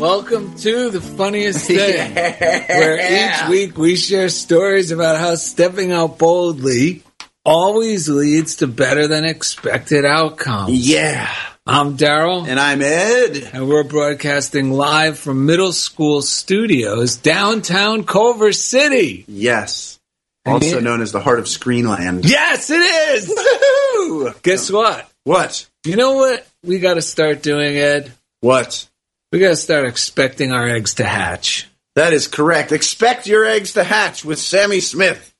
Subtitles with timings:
[0.00, 6.16] Welcome to the funniest thing, where each week we share stories about how stepping out
[6.16, 7.02] boldly
[7.44, 10.88] always leads to better than expected outcomes.
[10.88, 11.30] Yeah.
[11.66, 12.48] I'm Daryl.
[12.48, 13.50] And I'm Ed.
[13.52, 19.26] And we're broadcasting live from middle school studios downtown Culver City.
[19.28, 20.00] Yes.
[20.46, 20.80] Also yeah.
[20.80, 22.26] known as the heart of Screenland.
[22.26, 23.28] Yes, it is.
[23.28, 24.34] Woo-hoo!
[24.42, 25.10] Guess what?
[25.24, 25.68] What?
[25.84, 28.10] You know what we got to start doing, Ed?
[28.40, 28.88] What?
[29.32, 31.68] We got to start expecting our eggs to hatch.
[31.94, 32.72] That is correct.
[32.72, 35.32] Expect your eggs to hatch with Sammy Smith.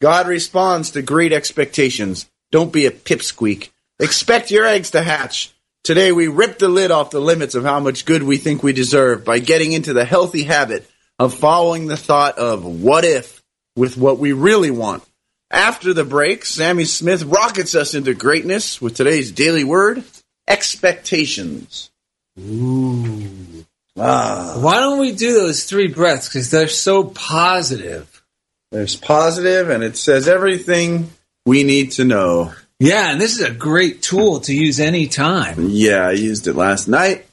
[0.00, 2.28] God responds to great expectations.
[2.50, 3.70] Don't be a pipsqueak.
[4.00, 5.52] Expect your eggs to hatch.
[5.84, 8.72] Today, we rip the lid off the limits of how much good we think we
[8.72, 13.40] deserve by getting into the healthy habit of following the thought of what if
[13.76, 15.04] with what we really want.
[15.48, 20.02] After the break, Sammy Smith rockets us into greatness with today's daily word
[20.48, 21.90] expectations.
[22.38, 23.64] Ooh.
[23.98, 24.56] Ah.
[24.60, 26.28] Why don't we do those three breaths?
[26.28, 28.22] Because they're so positive.
[28.70, 31.10] There's positive, and it says everything
[31.46, 32.52] we need to know.
[32.78, 35.70] Yeah, and this is a great tool to use anytime.
[35.70, 37.26] Yeah, I used it last night.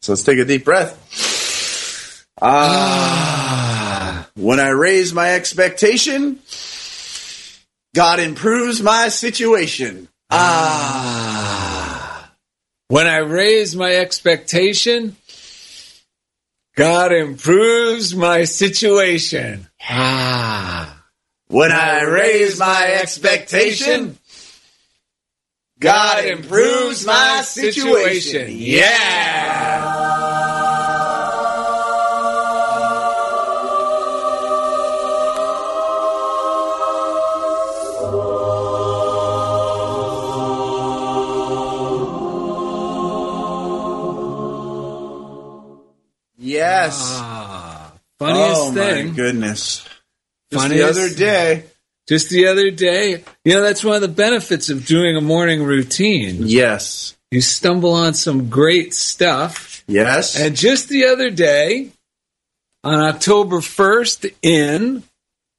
[0.00, 2.24] So let's take a deep breath.
[2.40, 4.28] Ah.
[4.34, 6.38] when I raise my expectation,
[7.94, 10.08] God improves my situation.
[10.30, 11.57] Ah.
[12.88, 15.14] When I raise my expectation,
[16.74, 19.66] God improves my situation.
[19.82, 21.04] Ah.
[21.48, 24.16] When I raise my expectation,
[25.78, 28.46] God improves my situation.
[28.52, 29.97] Yeah.
[46.82, 47.00] Yes.
[47.02, 47.92] Ah.
[48.18, 48.78] Funniest thing.
[48.78, 49.08] oh thing.
[49.10, 49.88] my goodness.
[50.50, 51.64] Just Funniest- the other day.
[52.08, 55.62] Just the other day, you know, that's one of the benefits of doing a morning
[55.62, 56.36] routine.
[56.46, 57.14] Yes.
[57.30, 59.84] You stumble on some great stuff.
[59.86, 60.34] Yes.
[60.40, 61.90] And just the other day,
[62.82, 65.02] on October 1st, in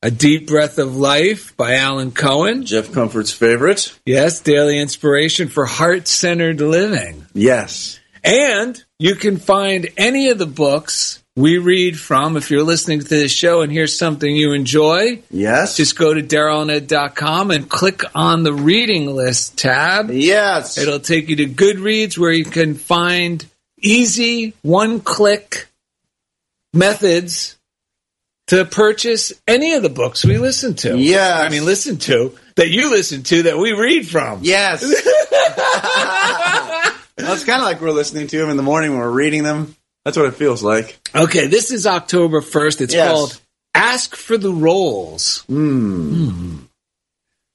[0.02, 2.66] A Deep Breath of Life by Alan Cohen.
[2.66, 3.94] Jeff Comfort's favorite.
[4.08, 7.28] Yes, daily inspiration for heart centered living.
[7.36, 8.00] Yes.
[8.24, 13.08] And you can find any of the books we read from if you're listening to
[13.08, 15.22] this show and here's something you enjoy.
[15.32, 15.78] Yes.
[15.78, 20.12] Just go to darylanded.com and click on the reading list tab.
[20.12, 20.78] yes.
[20.78, 23.46] It'll take you to Goodreads where you can find
[23.80, 25.70] easy one click
[26.74, 27.58] methods
[28.48, 30.98] to purchase any of the books we listen to.
[30.98, 31.46] Yes.
[31.46, 34.40] I mean, listen to, that you listen to, that we read from.
[34.42, 34.84] Yes.
[37.24, 39.44] well, it's kind of like we're listening to them in the morning when we're reading
[39.44, 39.76] them.
[40.06, 40.98] That's what it feels like.
[41.16, 42.82] Okay, this is October 1st.
[42.82, 43.12] It's Yes.
[43.12, 43.40] called
[43.76, 45.44] Ask for the Rolls.
[45.48, 46.14] Hmm.
[46.30, 46.56] Hmm.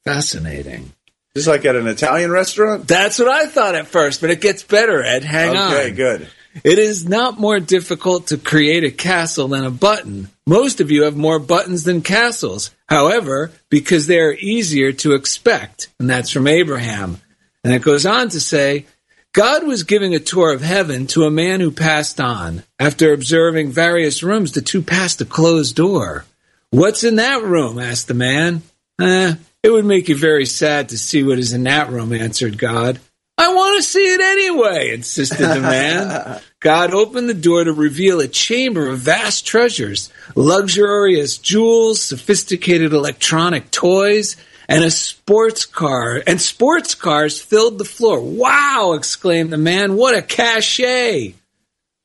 [0.04, 0.92] Fascinating.
[1.34, 2.86] Just like at an Italian restaurant.
[2.86, 5.24] That's what I thought at first, but it gets better, Ed.
[5.24, 5.72] Hang on.
[5.74, 6.28] Okay, good.
[6.62, 10.28] It is not more difficult to create a castle than a button.
[10.46, 12.70] Most of you have more buttons than castles.
[12.88, 15.88] However, because they are easier to expect.
[15.98, 17.20] And that's from Abraham.
[17.64, 18.86] And it goes on to say,
[19.34, 22.62] God was giving a tour of heaven to a man who passed on.
[22.78, 26.24] After observing various rooms, the two passed a closed door.
[26.70, 27.80] What's in that room?
[27.80, 28.62] asked the man.
[29.00, 29.34] Eh,
[29.64, 33.00] it would make you very sad to see what is in that room, answered God.
[33.36, 36.40] I want to see it anyway, insisted the man.
[36.60, 43.72] God opened the door to reveal a chamber of vast treasures, luxurious jewels, sophisticated electronic
[43.72, 44.36] toys,
[44.68, 46.22] and a sports car.
[46.26, 48.20] And sports cars filled the floor.
[48.20, 49.96] Wow, exclaimed the man.
[49.96, 51.34] What a cachet!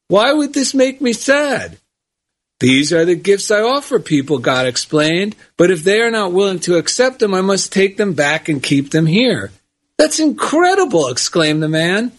[0.08, 1.78] Why would this make me sad?
[2.60, 6.60] These are the gifts I offer people, God explained, but if they are not willing
[6.62, 9.52] to accept them, I must take them back and keep them here.
[9.98, 12.12] That's incredible, exclaimed the man.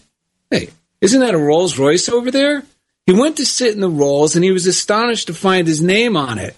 [0.49, 2.63] Hey, isn't that a Rolls Royce over there?
[3.05, 6.17] He went to sit in the Rolls and he was astonished to find his name
[6.17, 6.55] on it.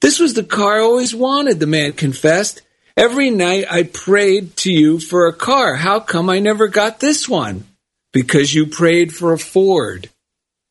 [0.00, 2.62] This was the car I always wanted, the man confessed.
[2.96, 5.74] Every night I prayed to you for a car.
[5.74, 7.64] How come I never got this one?
[8.12, 10.08] Because you prayed for a Ford,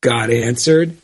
[0.00, 0.96] God answered.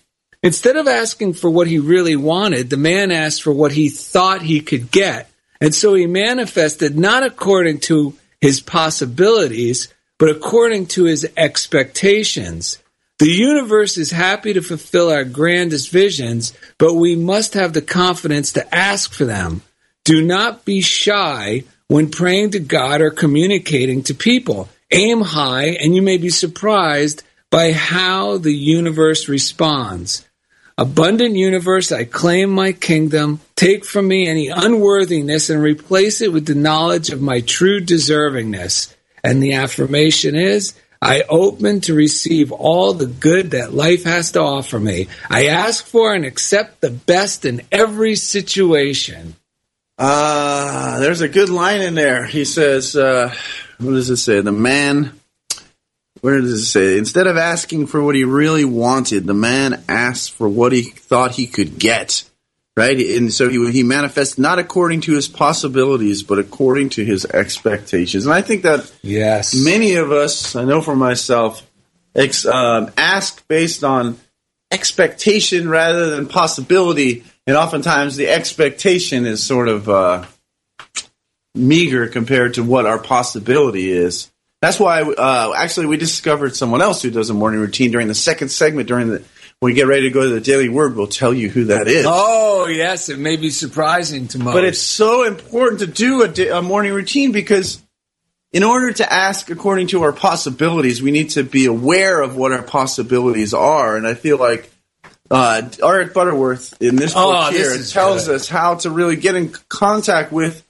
[0.43, 4.41] Instead of asking for what he really wanted, the man asked for what he thought
[4.41, 5.31] he could get.
[5.61, 12.79] And so he manifested not according to his possibilities, but according to his expectations.
[13.19, 18.55] The universe is happy to fulfill our grandest visions, but we must have the confidence
[18.55, 19.61] to ask for them.
[20.05, 24.69] Do not be shy when praying to God or communicating to people.
[24.91, 30.25] Aim high, and you may be surprised by how the universe responds.
[30.79, 33.41] Abundant universe, I claim my kingdom.
[33.55, 38.95] Take from me any unworthiness and replace it with the knowledge of my true deservingness.
[39.23, 44.41] And the affirmation is, I open to receive all the good that life has to
[44.41, 45.09] offer me.
[45.29, 49.35] I ask for and accept the best in every situation.
[50.01, 52.25] Uh, there's a good line in there.
[52.25, 53.35] He says, uh,
[53.79, 54.41] what does it say?
[54.41, 55.13] The man,
[56.23, 56.97] where does it say?
[56.97, 61.33] Instead of asking for what he really wanted, the man asked for what he thought
[61.33, 62.25] he could get.
[62.77, 62.99] Right?
[62.99, 68.25] And so he, he manifests not according to his possibilities, but according to his expectations.
[68.25, 69.55] And I think that Yes.
[69.55, 71.69] many of us, I know for myself,
[72.15, 74.19] ex, um, ask based on
[74.71, 80.27] expectation rather than possibility, and oftentimes the expectation is sort of uh,
[81.55, 84.31] meager compared to what our possibility is.
[84.63, 88.15] That's why, uh, actually, we discovered someone else who does a morning routine during the
[88.15, 88.89] second segment.
[88.89, 89.25] During the
[89.61, 91.87] when we get ready to go to the daily word, we'll tell you who that
[91.87, 92.07] is.
[92.09, 94.55] Oh, yes, it may be surprising to most.
[94.55, 97.83] But it's so important to do a, a morning routine because
[98.53, 102.53] in order to ask according to our possibilities, we need to be aware of what
[102.53, 103.97] our possibilities are.
[103.97, 104.71] And I feel like
[105.31, 108.37] uh, Eric Butterworth in this book Oh, this tells good.
[108.37, 110.65] us how to really get in contact with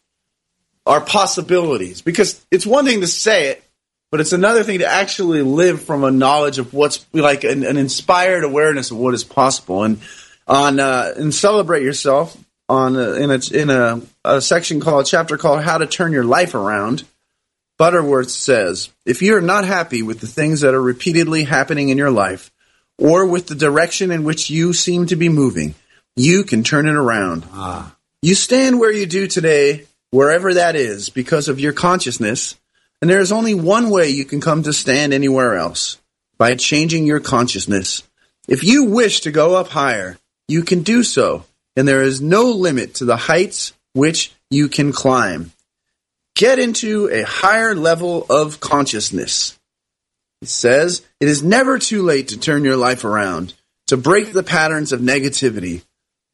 [0.86, 2.02] our possibilities.
[2.02, 3.64] Because it's one thing to say it,
[4.10, 7.76] but it's another thing to actually live from a knowledge of what's like an, an
[7.76, 9.84] inspired awareness of what is possible.
[9.84, 10.00] And
[10.46, 12.36] on uh, and celebrate yourself
[12.68, 16.12] on a, in a in a, a section called a chapter called How to Turn
[16.12, 17.04] Your Life Around.
[17.78, 21.96] Butterworth says, if you are not happy with the things that are repeatedly happening in
[21.96, 22.49] your life,
[23.00, 25.74] or with the direction in which you seem to be moving,
[26.14, 27.44] you can turn it around.
[27.52, 27.96] Ah.
[28.22, 32.56] You stand where you do today, wherever that is, because of your consciousness,
[33.00, 35.98] and there is only one way you can come to stand anywhere else
[36.36, 38.02] by changing your consciousness.
[38.46, 41.44] If you wish to go up higher, you can do so,
[41.76, 45.52] and there is no limit to the heights which you can climb.
[46.34, 49.58] Get into a higher level of consciousness.
[50.42, 53.54] It says, it is never too late to turn your life around,
[53.88, 55.82] to break the patterns of negativity.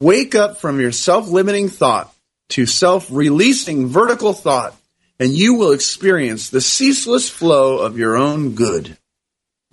[0.01, 2.15] Wake up from your self limiting thought
[2.51, 4.77] to self releasing vertical thought,
[5.19, 8.97] and you will experience the ceaseless flow of your own good.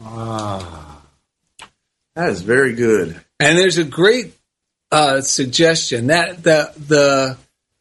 [0.02, 1.02] Ah.
[2.16, 3.20] That is very good.
[3.40, 4.34] And there's a great
[4.92, 7.38] uh, suggestion that the the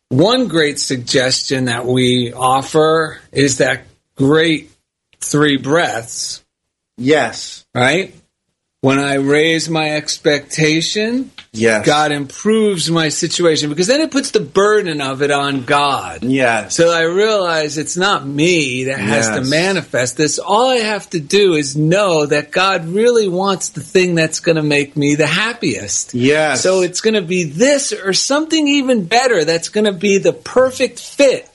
[0.09, 3.85] one great suggestion that we offer is that
[4.16, 4.71] great
[5.21, 6.41] three breaths,
[7.02, 7.64] Yes.
[7.75, 8.14] right?
[8.82, 11.87] when I raise my expectation, Yes.
[11.87, 16.25] God improves my situation because then it puts the burden of it on God.
[16.25, 16.75] Yes.
[16.75, 20.38] So I realize it's not me that has to manifest this.
[20.38, 24.56] All I have to do is know that God really wants the thing that's going
[24.56, 26.14] to make me the happiest.
[26.14, 26.62] Yes.
[26.62, 30.32] So it's going to be this or something even better that's going to be the
[30.32, 31.49] perfect fit.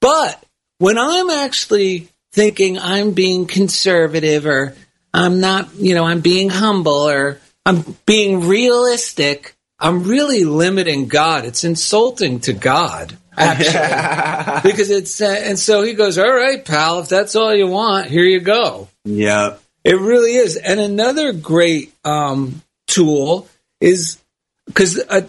[0.00, 0.44] But
[0.78, 4.74] when I'm actually thinking I'm being conservative or
[5.14, 11.44] I'm not, you know, I'm being humble or I'm being realistic, I'm really limiting God.
[11.44, 14.62] It's insulting to God, actually.
[14.70, 18.08] because it's, uh, and so he goes, all right, pal, if that's all you want,
[18.08, 18.88] here you go.
[19.04, 19.56] yeah.
[19.84, 20.56] It really is.
[20.56, 23.46] And another great um, tool
[23.82, 24.18] is
[24.66, 25.26] because uh,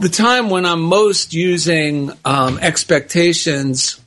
[0.00, 4.00] the time when I'm most using um, expectations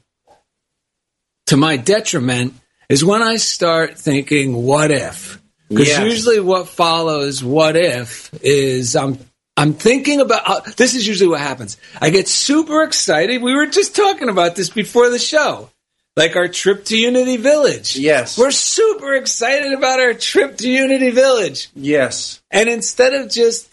[1.45, 2.55] to my detriment
[2.89, 5.41] is when I start thinking, what if?
[5.69, 6.03] Because Yes.
[6.03, 9.17] usually what follows what if is I'm
[9.57, 11.77] I'm thinking about uh, this is usually what happens.
[11.99, 13.41] I get super excited.
[13.41, 15.69] We were just talking about this before the show.
[16.17, 17.97] Like our trip to Unity Village.
[17.97, 18.37] Yes.
[18.37, 21.69] We're super excited about our trip to Unity Village.
[21.75, 22.41] Yes.
[22.51, 23.69] And instead of just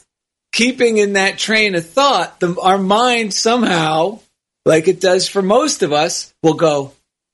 [0.53, 4.19] keeping in that train of thought, the, our mind somehow,
[4.67, 6.93] like it does for most of us, will go,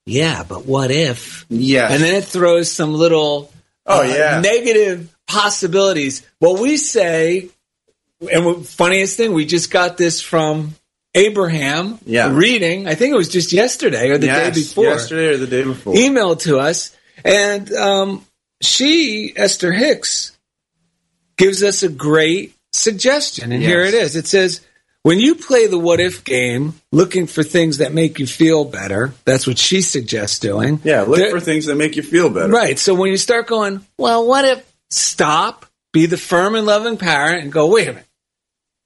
[0.09, 1.47] yeah, but what if?
[1.49, 1.89] Yeah.
[1.91, 3.53] And then it throws some little
[3.87, 4.41] Oh, uh, yeah.
[4.41, 6.23] negative possibilities.
[6.41, 7.49] Well, we say,
[8.21, 10.75] and the funniest thing, we just got this from
[11.15, 12.35] Abraham Yeah.
[12.35, 14.55] reading, I think it was just yesterday or the yes.
[14.55, 15.95] day before Yesterday or the day before.
[15.95, 18.25] emailed to us, and um,
[18.61, 20.37] she, Esther Hicks,
[21.37, 23.53] gives us a great suggestion.
[23.53, 24.17] And here it is.
[24.17, 24.61] It says,
[25.03, 29.15] when you play the what if game, looking for things that make you feel better,
[29.25, 30.81] that's what she suggests doing.
[30.85, 31.03] yeah.
[31.03, 32.53] Look There- for things that make you feel better.
[32.53, 32.79] Right.
[32.79, 37.43] So when you start going, well, what if, stop, be the firm and loving parent,
[37.43, 38.05] and go, wait a minute.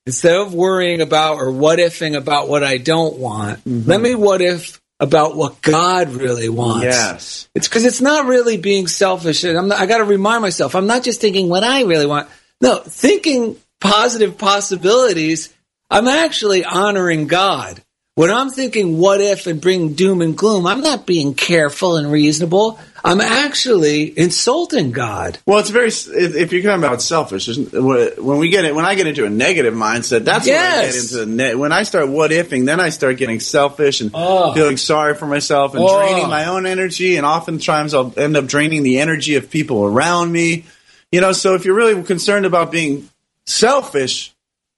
[0.06, 3.88] Instead of worrying about or what ifing about what I don't want, Mm-hmm.
[3.88, 6.84] let me what if about what God really wants.
[6.84, 7.48] Yes.
[7.54, 9.42] It's because it's not really being selfish.
[9.44, 12.06] And I'm not, I got to remind myself, I'm not just thinking what I really
[12.06, 12.28] want.
[12.60, 15.52] No, thinking positive possibilities,
[15.92, 17.82] I'm actually honoring God.
[18.14, 22.10] When I'm thinking what if and bring doom and gloom, I'm not being careful and
[22.12, 22.78] reasonable.
[23.04, 25.38] I'm actually insulting God.
[25.46, 25.88] Well, it's very.
[25.88, 29.30] If if you're talking about selfish, when we get it, when I get into a
[29.30, 31.26] negative mindset, that's when I get into the.
[31.26, 34.52] Ne- when I start what ifing, then I start getting selfish and Oh.
[34.54, 35.98] feeling sorry for myself and Oh.
[35.98, 37.16] draining my own energy.
[37.16, 40.64] And oftentimes, I'll end up draining the energy of people around me.
[41.10, 43.08] You know, so if you're really concerned about being
[43.46, 44.31] selfish,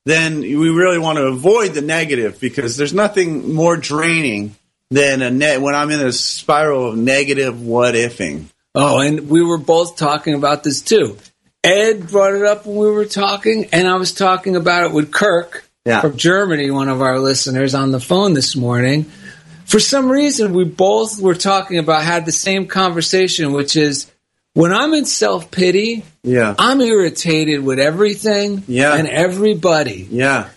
[0.05, 4.55] then we really want to avoid the negative because there's nothing more draining
[4.91, 8.45] than a net when I'm in a spiral of negative what ifing.
[8.75, 11.17] Oh, and we were both talking about this too.
[11.63, 15.11] Ed brought it up when we were talking, and I was talking about it with
[15.11, 16.01] Kirk Yeah.
[16.03, 19.07] from Germany, one of our listeners, on the phone this morning.
[19.65, 24.07] For some reason, we both were talking about, had the same conversation, which is
[24.55, 26.55] when I'm in self pity, Yeah.
[26.59, 28.95] I'm irritated with everything Yeah.
[28.97, 30.09] and everybody.
[30.11, 30.49] Yeah.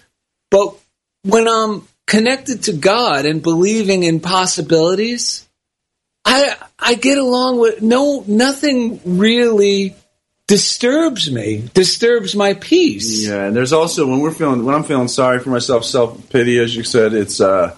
[0.50, 0.76] But
[1.24, 5.44] when I'm connected to God and believing in possibilities,
[6.26, 9.96] I I get along with no nothing really
[10.48, 13.26] disturbs me, disturbs my peace.
[13.28, 16.60] Yeah, and there's also when we're feeling when I'm feeling sorry for myself, self pity,
[16.60, 17.76] as you said, it's uh,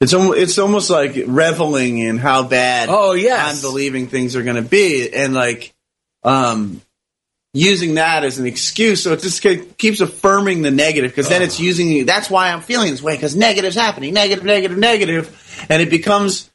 [0.00, 3.56] it's almost it's almost like reveling in how bad Oh, yes.
[3.56, 5.74] I'm believing things are going to be, and like
[6.22, 6.80] um,
[7.52, 9.02] using that as an excuse.
[9.02, 9.42] So it just
[9.78, 13.34] keeps affirming the negative because then it's using that's why I'm feeling this way because
[13.34, 16.50] negative's happening, negative, negative, negative, and it becomes.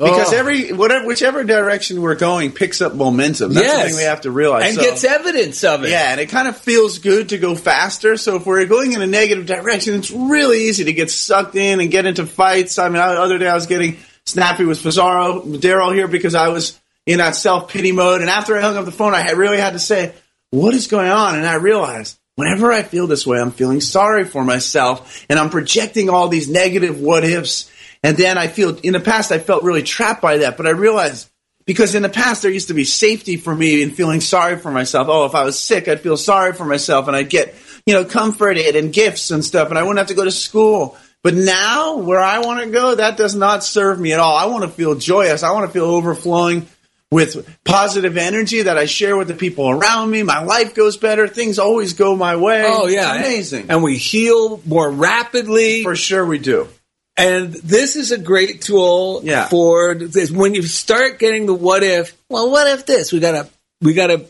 [0.00, 0.36] Because Oh.
[0.36, 3.52] every whatever whichever direction we're going picks up momentum.
[3.52, 3.76] That's Yes.
[3.76, 4.64] something we have to realize.
[4.66, 5.90] And So- gets evidence of it.
[5.90, 8.16] yeah, and it kind of feels good to go faster.
[8.16, 11.80] So if we're going in a negative direction, it's really easy to get sucked in
[11.80, 12.78] and get into fights.
[12.78, 16.48] I mean, the other day I was getting snappy with Pizarro, Daryl here because I
[16.48, 16.72] was
[17.06, 18.22] in that self pity mode.
[18.22, 20.12] And after I hung up the phone, I had, really had to say,
[20.50, 22.16] "What is going on?" And I realized.
[22.36, 26.48] Whenever I feel this way, I'm feeling sorry for myself and I'm projecting all these
[26.48, 27.66] negative what ifs.
[28.02, 30.56] And then I feel, in the past, I felt really trapped by that.
[30.56, 31.28] But I realized
[31.66, 34.70] because in the past there used to be safety for me in feeling sorry for
[34.70, 35.08] myself.
[35.10, 37.54] Oh, if I was sick, I'd feel sorry for myself and I'd get,
[37.86, 40.96] you know, comforted and gifts and stuff and I wouldn't have to go to school.
[41.22, 44.34] But now where I want to go, that does not serve me at all.
[44.36, 45.42] I want to feel joyous.
[45.42, 46.66] I want to feel overflowing
[47.10, 50.22] with positive energy that I share with the people around me.
[50.22, 51.28] My life goes better.
[51.28, 52.64] Things always go my way.
[52.66, 53.16] Oh yeah.
[53.16, 53.66] It's amazing.
[53.68, 55.82] And we heal more rapidly.
[55.82, 56.68] for sure we do.
[57.16, 59.48] And this is a great tool Yeah.
[59.48, 60.30] for this.
[60.30, 63.12] When you start getting the what if, well, what if this?
[63.12, 63.48] We gotta,
[63.82, 64.24] we gotta,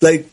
[0.00, 0.28] like,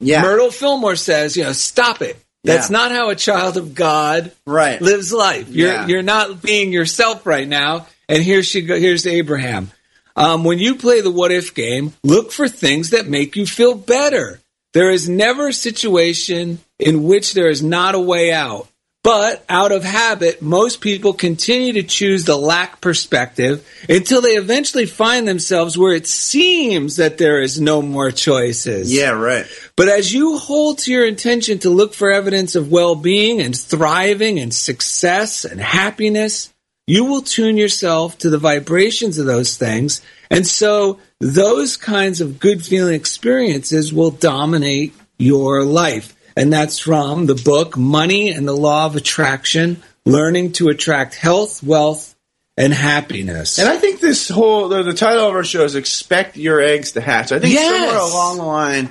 [0.00, 0.22] Yeah.
[0.22, 2.16] Myrtle Fillmore says, you know, stop it.
[2.44, 2.76] That's Yeah.
[2.78, 4.80] not how a child of God Right.
[4.80, 5.46] lives life.
[5.50, 5.86] You're Yeah.
[5.88, 7.86] you're not being yourself right now.
[8.08, 9.70] And here she go, here's Abraham.
[10.14, 13.74] Um, when you play the what if game, look for things that make you feel
[13.74, 14.40] better.
[14.74, 18.68] There is never a situation in which there is not a way out.
[19.06, 24.84] But out of habit, most people continue to choose the lack perspective until they eventually
[24.84, 28.92] find themselves where it seems that there is no more choices.
[28.92, 29.46] Yeah, right.
[29.76, 33.56] But as you hold to your intention to look for evidence of well being and
[33.56, 36.52] thriving and success and happiness,
[36.88, 40.02] you will tune yourself to the vibrations of those things.
[40.32, 46.15] And so those kinds of good feeling experiences will dominate your life.
[46.36, 51.62] And that's from the book Money and the Law of Attraction Learning to Attract Health,
[51.62, 52.14] Wealth,
[52.56, 53.58] and Happiness.
[53.58, 56.92] And I think this whole the, the title of our show is "Expect Your Eggs
[56.92, 57.70] to Hatch." I think Yes.
[57.70, 58.90] somewhere along the line,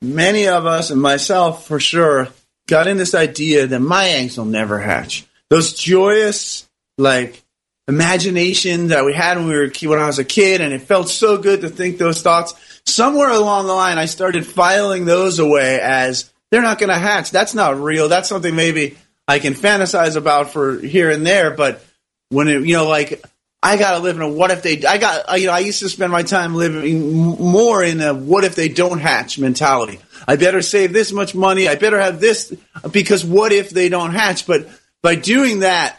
[0.00, 2.28] many of us and myself for sure
[2.68, 5.24] got in this idea that my eggs will never hatch.
[5.50, 7.42] Those joyous, like
[7.88, 11.08] imagination that we had when we were when I was a kid, and it felt
[11.08, 12.54] so good to think those thoughts.
[12.86, 17.30] Somewhere along the line, I started filing those away as they're not going to hatch.
[17.30, 18.08] That's not real.
[18.08, 21.84] That's something maybe I can fantasize about for here and there, but
[22.30, 23.22] when it, you know, like
[23.62, 25.80] I got to live in a what if they, I got, you know, I used
[25.80, 30.00] to spend my time living more in a what if they don't hatch mentality.
[30.26, 31.68] I better save this much money.
[31.68, 32.54] I better have this
[32.90, 34.46] because what if they don't hatch?
[34.46, 34.68] But
[35.02, 35.96] by doing that,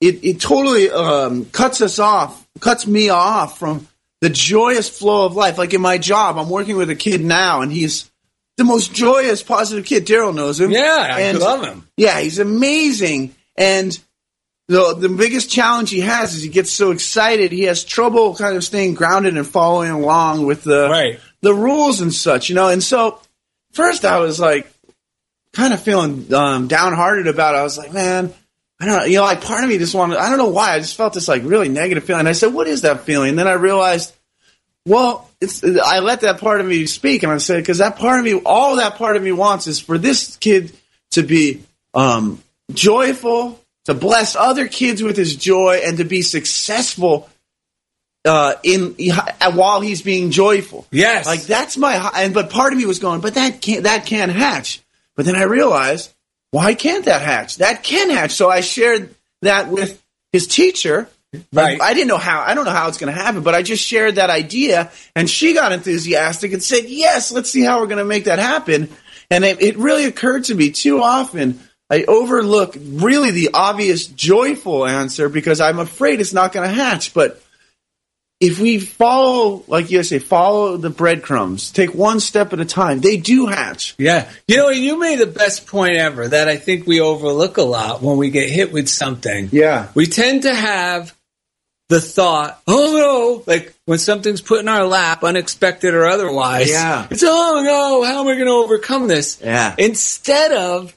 [0.00, 3.86] it, it totally um, cuts us off, cuts me off from
[4.20, 5.58] the joyous flow of life.
[5.58, 8.09] Like in my job, I'm working with a kid now, and he's
[8.60, 10.06] the most joyous, positive kid.
[10.06, 10.70] Daryl knows him.
[10.70, 11.88] yeah, I And- love him.
[11.96, 13.34] yeah, he's amazing.
[13.56, 13.98] And
[14.68, 18.56] the the biggest challenge he has is he gets so excited he has trouble kind
[18.56, 21.18] of staying grounded and following along with the Right.
[21.40, 22.68] the rules and such, you know.
[22.68, 23.18] And so
[23.72, 24.70] first I was like
[25.54, 27.58] kind of feeling um, downhearted about it.
[27.58, 28.32] I was like, man,
[28.80, 30.74] I don't know, you know, like part of me just wanted I don't know why,
[30.74, 32.26] I just felt this like really negative feeling.
[32.28, 33.30] I said, What is that feeling?
[33.30, 34.12] And then I realized
[34.86, 38.18] well, it's I let that part of me speak, and I said because that part
[38.18, 40.72] of me, all that part of me wants is for this kid
[41.12, 41.62] to be
[41.94, 42.42] um,
[42.72, 47.28] joyful, to bless other kids with his joy, and to be successful
[48.24, 48.96] uh, in
[49.54, 50.86] while he's being joyful.
[50.90, 51.26] Yes.
[51.26, 54.30] like that's my and but part of me was going, but that can't that can't
[54.30, 54.82] hatch.
[55.16, 56.12] But then I realized,
[56.50, 57.56] why can't that hatch?
[57.56, 58.32] That can hatch.
[58.32, 61.08] So I shared that with his teacher.
[61.52, 61.80] Right.
[61.80, 62.40] I, I didn't know how.
[62.40, 65.30] I don't know how it's going to happen, but I just shared that idea, and
[65.30, 68.88] she got enthusiastic and said, "Yes, let's see how we're going to make that happen."
[69.30, 71.60] And it, it really occurred to me too often.
[71.88, 77.14] I overlook really the obvious joyful answer because I'm afraid it's not going to hatch.
[77.14, 77.40] But
[78.40, 83.00] if we follow, like you say, follow the breadcrumbs, take one step at a time,
[83.00, 83.94] they do hatch.
[83.98, 84.28] Yeah.
[84.48, 88.02] You know, you made the best point ever that I think we overlook a lot
[88.02, 89.48] when we get hit with something.
[89.52, 89.88] Yeah.
[89.94, 91.14] We tend to have
[91.90, 96.70] the thought, oh no, like when something's put in our lap, unexpected or otherwise.
[96.70, 97.08] Yeah.
[97.10, 99.40] It's, oh no, how am I going to overcome this?
[99.42, 99.74] Yeah.
[99.76, 100.96] Instead of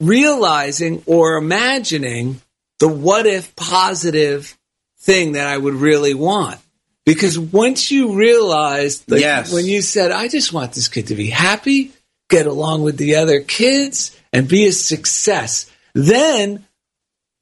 [0.00, 2.40] realizing or imagining
[2.80, 4.58] the what if positive
[4.98, 6.58] thing that I would really want.
[7.06, 9.52] Because once you realize, like Yes.
[9.52, 11.92] when you said, I just want this kid to be happy,
[12.28, 16.64] get along with the other kids, and be a success, then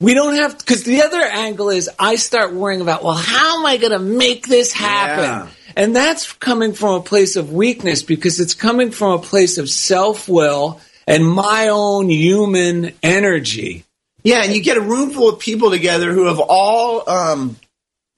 [0.00, 3.66] we don't have, because the other angle is I start worrying about, well, how am
[3.66, 5.24] I going to make this happen?
[5.24, 5.48] Yeah.
[5.76, 9.68] And that's coming from a place of weakness because it's coming from a place of
[9.68, 13.84] self will and my own human energy.
[14.22, 17.56] Yeah, and you get a room full of people together who have all um,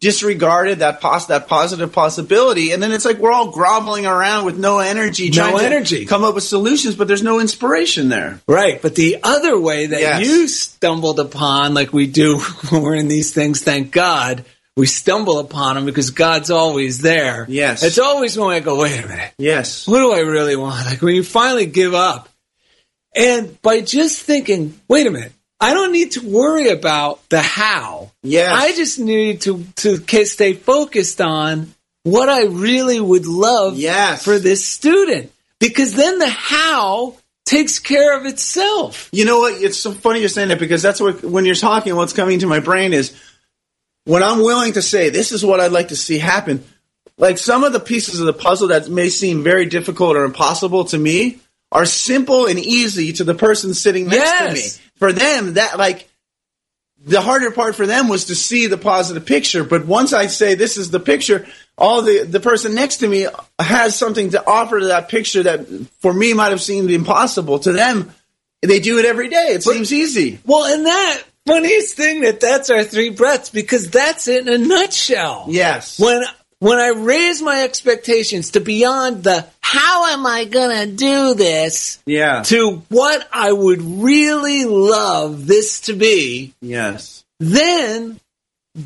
[0.03, 4.59] disregarded that pos- that positive possibility, and then it's like we're all groveling around with
[4.59, 6.05] no energy, No trying to energy.
[6.07, 8.41] come up with solutions, but there's no inspiration there.
[8.47, 8.83] Right.
[8.83, 10.27] But the other way that Yes.
[10.27, 12.39] you stumbled upon, like we do
[12.71, 14.45] when we're in these things, thank God,
[14.77, 17.47] we stumble upon them because God's always there.
[17.49, 17.83] Yes.
[17.85, 19.87] It's always when I go, wait a minute, Yes.
[19.87, 20.85] what do I really want?
[20.85, 22.29] Like when you finally give up.
[23.15, 25.33] And by just thinking, wait a minute,
[25.63, 28.11] I don't need to worry about the how.
[28.23, 28.53] Yes.
[28.53, 31.73] I just need to, to stay focused on
[32.03, 34.25] what I really would love Yes.
[34.25, 35.33] for this student.
[35.61, 39.09] Because then the how takes care of itself.
[39.13, 39.63] You know what?
[39.63, 42.47] It's so funny you're saying that because that's what when you're talking, what's coming to
[42.47, 43.15] my brain is
[44.05, 46.65] when I'm willing to say this is what I'd like to see happen.
[47.19, 50.87] Like some of the pieces of the puzzle that may seem very difficult or impossible
[50.87, 51.39] to me
[51.71, 54.61] are simple and easy to the person sitting next to me.
[55.03, 56.09] For them, that like
[57.05, 59.65] the harder part for them was to see the positive picture.
[59.65, 61.45] But once I say this is the picture,
[61.77, 63.27] all the the person next to me
[63.59, 65.67] has something to offer to that picture that
[65.99, 67.59] for me might have seemed impossible.
[67.59, 68.13] To them,
[68.61, 69.49] they do it every day.
[69.55, 70.39] It But- seems easy.
[70.47, 74.59] Well, and that funniest thing that that's our three breaths because that's it in a
[74.65, 75.47] nutshell.
[75.49, 75.99] Yes.
[75.99, 76.23] When
[76.63, 82.43] when I raise my expectations to beyond the how am I gonna do this Yeah.
[82.45, 87.25] to what I would really love this to be, Yes.
[87.41, 88.21] then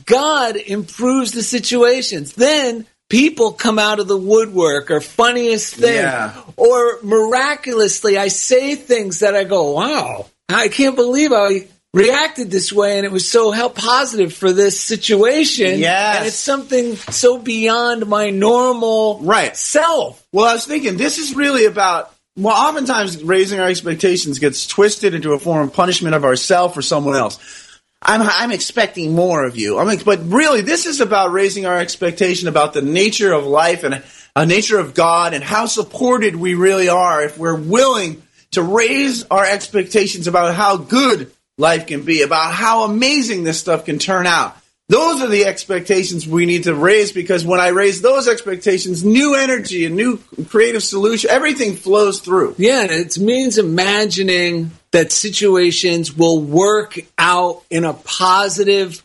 [0.07, 2.33] God improves the situations.
[2.33, 5.97] Then people come out of the woodwork or funniest thing.
[5.97, 6.33] Yeah.
[6.57, 12.73] Or miraculously I say things that I go, wow, I can't believe I reacted this
[12.73, 15.79] way and it was so help positive for this situation.
[15.79, 16.19] Yes.
[16.19, 19.57] And it's something so beyond my normal Right.
[19.57, 20.23] self.
[20.33, 22.13] Well, I was thinking this is really about.
[22.39, 26.83] Well, oftentimes raising our expectations gets twisted into a form of punishment of ourselves or
[26.83, 27.39] someone else.
[28.03, 29.79] I'm I'm expecting more of you.
[29.79, 34.03] I'm, but really, this is about raising our expectation about the nature of life and
[34.37, 39.25] a nature of God and how supported we really are if we're willing to raise
[39.31, 44.27] our expectations about how good life can be, about how amazing this stuff can turn
[44.27, 44.57] out.
[44.89, 49.35] Those are the expectations we need to raise because when I raise those expectations, new
[49.35, 52.55] energy and new creative solution, everything flows through.
[52.57, 59.03] Yeah, it means imagining that situations will work out in a positive,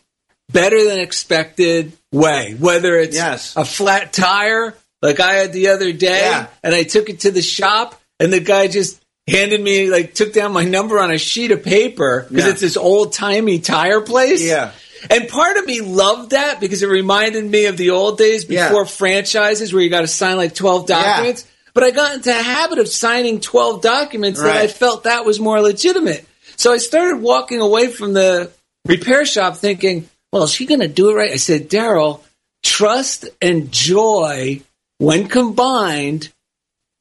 [0.52, 2.54] better than expected way.
[2.58, 3.54] Whether it's Yes.
[3.56, 6.46] a flat tire, like I had the other day, Yeah.
[6.62, 10.32] and I took it to the shop, and the guy just handed me, like, took
[10.32, 12.50] down my number on a sheet of paper because Yeah.
[12.50, 14.42] it's this old timey tire place.
[14.42, 14.72] Yeah.
[15.10, 18.68] And part of me loved that because it reminded me of the old days Yeah.
[18.68, 21.44] before franchises where you got to sign like 12 documents.
[21.74, 25.40] But I got into a habit of signing 12 documents that I felt that was
[25.40, 26.24] more legitimate.
[26.56, 28.50] So I started walking away from the
[28.86, 31.30] repair shop thinking, well, is she going to do it right?
[31.32, 32.20] I said, Daryl,
[32.62, 34.60] trust and joy,
[34.98, 36.28] when combined,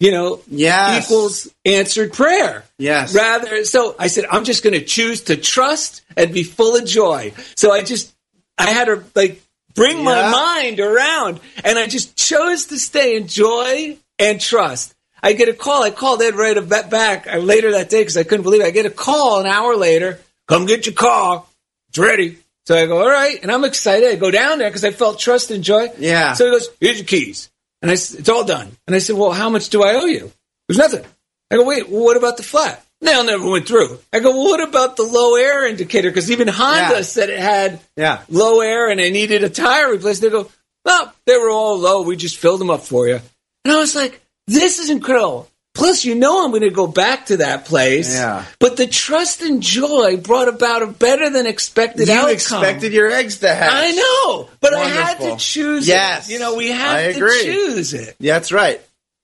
[0.02, 1.06] you know, Yes.
[1.06, 2.64] equals answered prayer.
[2.80, 3.14] Yes.
[3.14, 6.86] Rather, so I said, I'm just going to choose to trust and be full of
[6.88, 7.34] joy.
[7.56, 8.12] So I just,
[8.58, 9.44] I had to like
[9.76, 14.96] bring my mind around and I just chose to stay in joy and trust.
[15.22, 15.84] I get a call.
[15.84, 18.66] I called Ed right back uh, later that day because I couldn't believe it.
[18.66, 20.20] I get a call an hour later.
[20.48, 21.46] Come get your car.
[21.90, 22.40] It's ready.
[22.66, 23.38] So I go, all right.
[23.44, 24.10] And I'm excited.
[24.10, 25.90] I go down there because I felt trust and joy.
[26.00, 26.34] Yeah.
[26.34, 27.51] So he goes, here's your keys.
[27.82, 28.70] And I, it's all done.
[28.88, 30.32] And I said, well, how much do I owe you?
[30.68, 31.04] There's nothing.
[31.50, 32.86] I go, wait, well, what about the flat?
[33.02, 33.98] Nail never went through.
[34.14, 36.10] I go, well, what about the low air indicator?
[36.10, 37.02] Because even Honda Yeah.
[37.02, 38.22] said it had Yeah.
[38.30, 40.22] low air and I needed a tire replaced.
[40.22, 40.50] They go,
[40.86, 42.04] well, they were all low.
[42.04, 43.20] We just filled them up for you.
[43.66, 45.50] And I was like, this is incredible.
[45.74, 48.14] Plus, you know, I'm going to go back to that place.
[48.14, 48.44] Yeah.
[48.60, 52.30] But the trust and joy brought about a better than expected You outcome.
[52.32, 53.72] expected your eggs to hatch.
[53.74, 56.30] I know, but I had to choose Yes.
[56.30, 56.34] it.
[56.34, 57.44] You know, we I have to agree.
[57.44, 58.16] choose it.
[58.20, 58.82] That's right.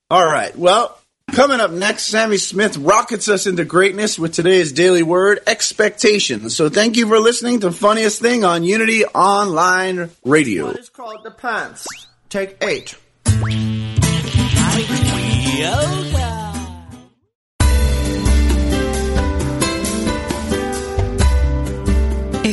[0.10, 0.58] All right.
[0.58, 0.98] Well,
[1.34, 6.56] coming up next, Sammy Smith rockets us into greatness with today's daily word, expectations.
[6.56, 10.70] So thank you for listening to Funniest Thing on Unity Online Radio.
[10.70, 11.86] It's called The Pants.
[12.30, 12.96] Take eight.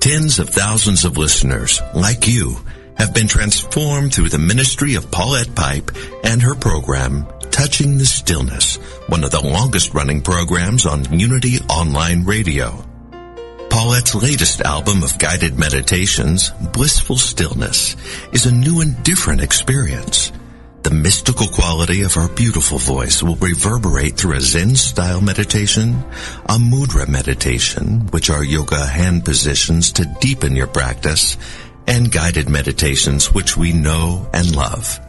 [0.00, 2.56] Tens of thousands of listeners, like you,
[2.96, 5.90] have been transformed through the ministry of Paulette Pipe
[6.24, 12.24] and her program, Touching the Stillness, one of the longest running programs on Unity Online
[12.24, 12.84] Radio.
[13.70, 17.96] Paulette's latest album of guided meditations, Blissful Stillness,
[18.32, 20.32] is a new and different experience.
[20.84, 26.04] The mystical quality of her beautiful voice will reverberate through a Zen style meditation,
[26.44, 31.38] a mudra meditation, which are yoga hand positions to deepen your practice,
[31.86, 35.00] and guided meditations which we know and love.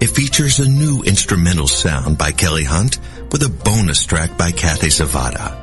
[0.00, 2.98] It features a new instrumental sound by Kelly Hunt
[3.32, 5.58] with a bonus track by Kathy Zavada.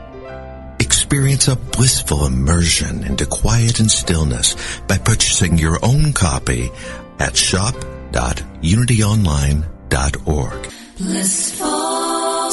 [0.82, 6.72] Experience a blissful immersion into quiet and stillness by purchasing your own copy
[7.20, 7.38] at
[8.14, 10.74] shop.unityonline.org.
[10.98, 12.52] Blissful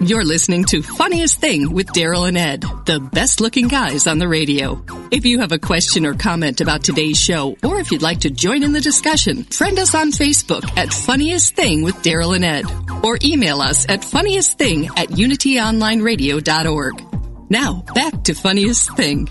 [0.00, 4.28] You're listening to Funniest Thing with Daryl and Ed, the best looking guys on the
[4.28, 4.84] radio.
[5.10, 8.30] If you have a question or comment about today's show, or if you'd like to
[8.30, 12.66] join in the discussion, friend us on Facebook at Funniest Thing with Daryl and Ed,
[13.02, 17.50] or email us at funniestthing at unityonlineradio.org.
[17.50, 19.30] Now, back to Funniest Thing.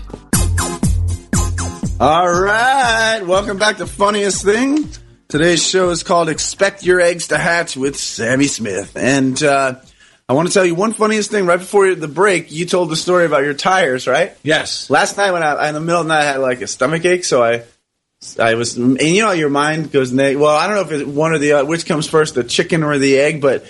[2.00, 4.88] All right, welcome back to Funniest Thing.
[5.28, 8.96] Today's show is called Expect Your Eggs to Hatch with Sammy Smith.
[8.96, 9.76] And uh,
[10.28, 12.50] I want to tell you one funniest thing right before the break.
[12.50, 14.36] You told the story about your tires, right?
[14.42, 14.90] Yes.
[14.90, 17.04] Last night when I in the middle of the night I had like a stomach
[17.04, 17.62] ache, so I
[18.38, 21.00] I was and you know how your mind goes neg- well I don't know if
[21.00, 23.66] it's one or the other, which comes first, the chicken or the egg, but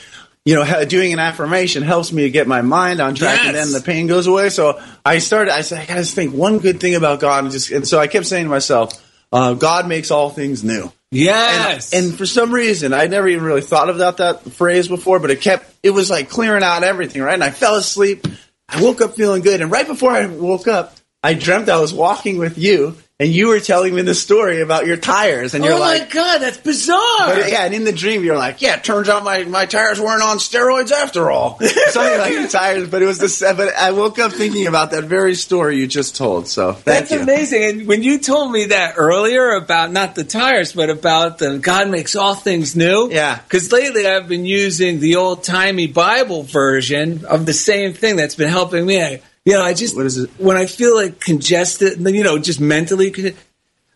[0.47, 3.73] you know doing an affirmation helps me to get my mind on track, and then
[3.73, 4.49] the pain goes away.
[4.49, 5.55] So I started.
[5.55, 8.07] I said I gotta think one good thing about God, and just and so I
[8.07, 8.95] kept saying to myself,
[9.33, 10.93] uh, God makes all things new.
[11.11, 11.93] Yes.
[11.93, 15.31] And, and for some reason, I never even really thought about that phrase before, but
[15.31, 17.35] it kept, it was like clearing out everything, right?
[17.35, 18.27] And I fell asleep.
[18.69, 19.61] I woke up feeling good.
[19.61, 23.49] And right before I woke up, I dreamt I was walking with you and you
[23.49, 25.55] were telling me the story about your tires.
[25.55, 27.01] And you're oh like, my god, that's bizarre.
[27.27, 29.99] but yeah, and in the dream, you're like, yeah, it turns out my, my tires
[29.99, 31.59] weren't on steroids after all.
[31.61, 35.05] Something like your tires, but it was the, but I woke up thinking about that
[35.05, 36.47] very story you just told.
[36.47, 37.21] So thank That's you.
[37.21, 37.63] amazing.
[37.63, 41.89] And when you told me that earlier about not the tires, but about the God
[41.89, 43.09] makes all things new.
[43.11, 43.41] Yeah.
[43.41, 48.35] Because lately I've been using the old timey Bible version of the same thing that's
[48.35, 49.03] been helping me.
[49.03, 50.29] I, you know, I just What is it?
[50.39, 53.15] when I feel like congested, you know, just mentally,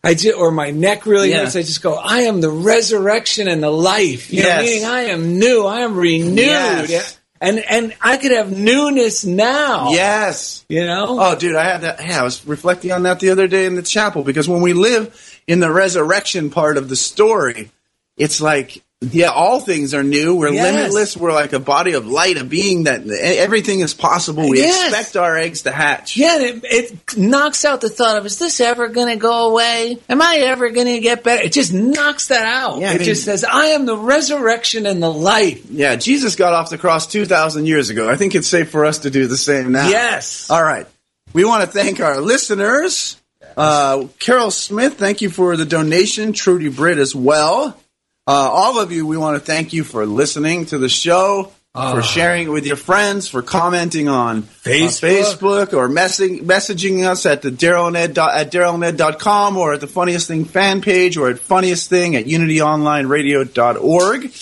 [0.03, 1.41] I just or my neck really Yeah.
[1.45, 1.57] hurts.
[1.57, 4.33] I just go, I am the resurrection and the life.
[4.33, 4.63] You know, Yes.
[4.65, 5.67] meaning I am new.
[5.67, 6.39] I am renewed.
[6.39, 6.89] Yes.
[6.91, 7.03] Yeah.
[7.43, 9.91] And and I could have newness now.
[9.93, 10.65] Yes.
[10.69, 11.17] You know.
[11.21, 12.01] Oh, dude, I had that.
[12.07, 14.73] Yeah, I was reflecting on that the other day in the chapel because when we
[14.73, 17.71] live in the resurrection part of the story,
[18.17, 20.35] it's like, yeah, all things are new.
[20.35, 20.75] We're Yes.
[20.75, 21.17] limitless.
[21.17, 24.49] We're like a body of light, a being that everything is possible.
[24.49, 24.89] We Yes.
[24.89, 26.19] expect our eggs to hatch.
[26.19, 29.99] Yeah, it, it knocks out the thought of, is this ever going to go away?
[30.09, 31.43] Am I ever going to get better?
[31.43, 32.79] It just knocks that out.
[32.81, 35.63] Yeah, I it mean- just says, I am the resurrection and the life.
[35.71, 38.09] Yeah, Jesus got off the cross 2,000 years ago.
[38.11, 39.89] I think it's safe for us to do the same now.
[39.89, 40.51] Yes.
[40.51, 40.87] All right.
[41.33, 43.17] We want to thank our listeners.
[43.57, 46.33] Uh, Carol Smith, thank you for the donation.
[46.35, 47.77] Trudy Britt as well.
[48.27, 52.03] Uh, all of you, we want to thank you for listening to the show, for
[52.03, 54.83] sharing it with your friends, for commenting on Facebook.
[54.83, 59.75] on Facebook or messaging, messaging us at the Daryl and Ed dot- at darylanded.com or
[59.75, 64.33] at the Funniest Thing fan page or at Funniest Thing at unityonlineradio.org.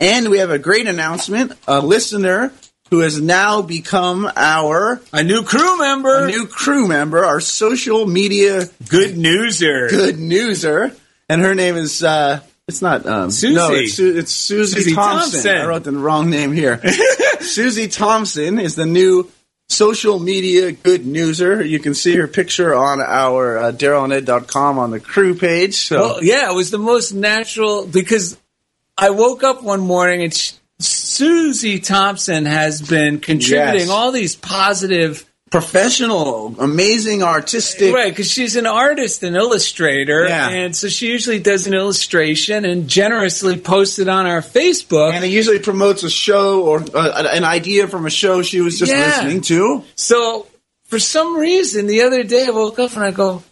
[0.00, 1.52] And we have a great announcement.
[1.68, 2.52] A listener
[2.90, 6.24] who has now become our A new crew member.
[6.24, 9.88] a new crew member, our social media good newser.
[9.90, 10.96] good newser,
[11.28, 13.54] and her name is uh, it's not um, Susie.
[13.54, 15.32] No, it's, Su- it's Susie, Susie Thompson.
[15.42, 15.56] Thompson.
[15.58, 16.80] I wrote the wrong name here.
[17.40, 19.30] Susie Thompson is the new
[19.68, 21.68] social media good newser.
[21.68, 25.74] You can see her picture on our uh, DarylandEd.com on the crew page.
[25.74, 28.36] So Well, yeah, it was the most natural because
[28.96, 33.90] I woke up one morning and sh Susie Thompson has been contributing Yes.
[33.90, 35.26] all these positive.
[35.50, 37.92] Professional, amazing, artistic.
[37.94, 40.48] Right, because she's an artist and illustrator, Yeah.
[40.48, 45.12] and so she usually does an illustration and generously posts it on our Facebook.
[45.12, 48.78] And it usually promotes a show or uh, an idea from a show she was
[48.78, 49.06] just Yeah.
[49.06, 49.84] listening to.
[49.96, 50.46] So
[50.84, 53.42] for some reason, the other day I woke up and I go,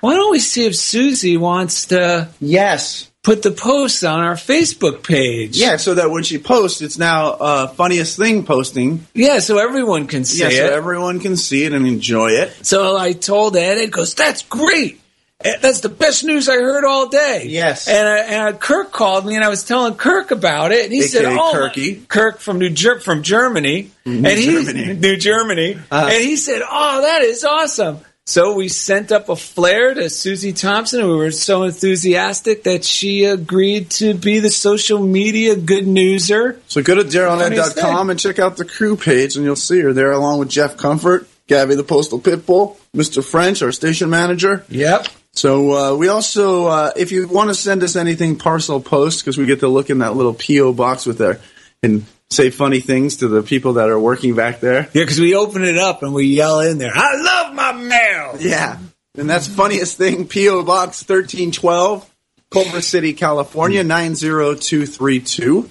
[0.00, 3.08] "Why don't we see if Susie wants to Yes.
[3.26, 7.32] Put the posts on our Facebook page?" Yeah, so that when she posts, it's now
[7.48, 9.06] uh, funniest thing posting.
[9.14, 10.56] yeah, so everyone can see Yeah, it.
[10.68, 12.52] so everyone can see it and enjoy it.
[12.62, 15.00] So I told Ed, Ed goes, "That's great."
[15.44, 17.44] "Eh, that's the best news I heard all day.
[17.48, 17.88] Yes.
[17.88, 20.92] And, uh, and uh, Kirk called me, and I was telling Kirk about it, and
[20.94, 22.08] he said, "Oh, Kirky.
[22.08, 24.94] Kirk from New Ger- from Germany, and he Germany.
[24.94, 26.08] New Germany, Uh-huh.
[26.10, 30.52] and he said, "Oh, that is awesome." So we sent up a flare to Susie
[30.52, 35.84] Thompson, and we were so enthusiastic that she agreed to be the social media good
[35.84, 36.58] newser.
[36.66, 39.92] So go to Funniest darylanded.com and check out the crew page, and you'll see her
[39.92, 43.24] there along with Jeff Comfort, Gabby the Postal Pitbull, Mr.
[43.24, 44.64] French, our station manager.
[44.70, 45.06] Yep.
[45.32, 49.38] So uh, we also, uh, if you want to send us anything parcel post, because
[49.38, 51.40] we get to look in that little PO box with there
[51.80, 54.82] and say funny things to the people that are working back there.
[54.92, 58.36] Yeah, because we open it up and we yell in there, "I love my mail."
[58.40, 58.78] Yeah,
[59.16, 60.26] and that's funniest thing.
[60.28, 62.08] PO Box thirteen twelve,
[62.50, 65.68] Culver City, California nine zero two three two.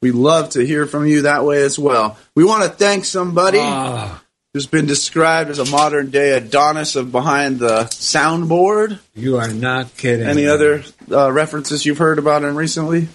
[0.00, 2.16] We love to hear from you that way as well.
[2.36, 4.22] We want to thank somebody Ah,
[4.54, 8.98] who's been described as a modern day Adonis of behind the soundboard.
[9.14, 10.24] you are not kidding.
[10.26, 13.08] Any other uh, references you've heard about him recently?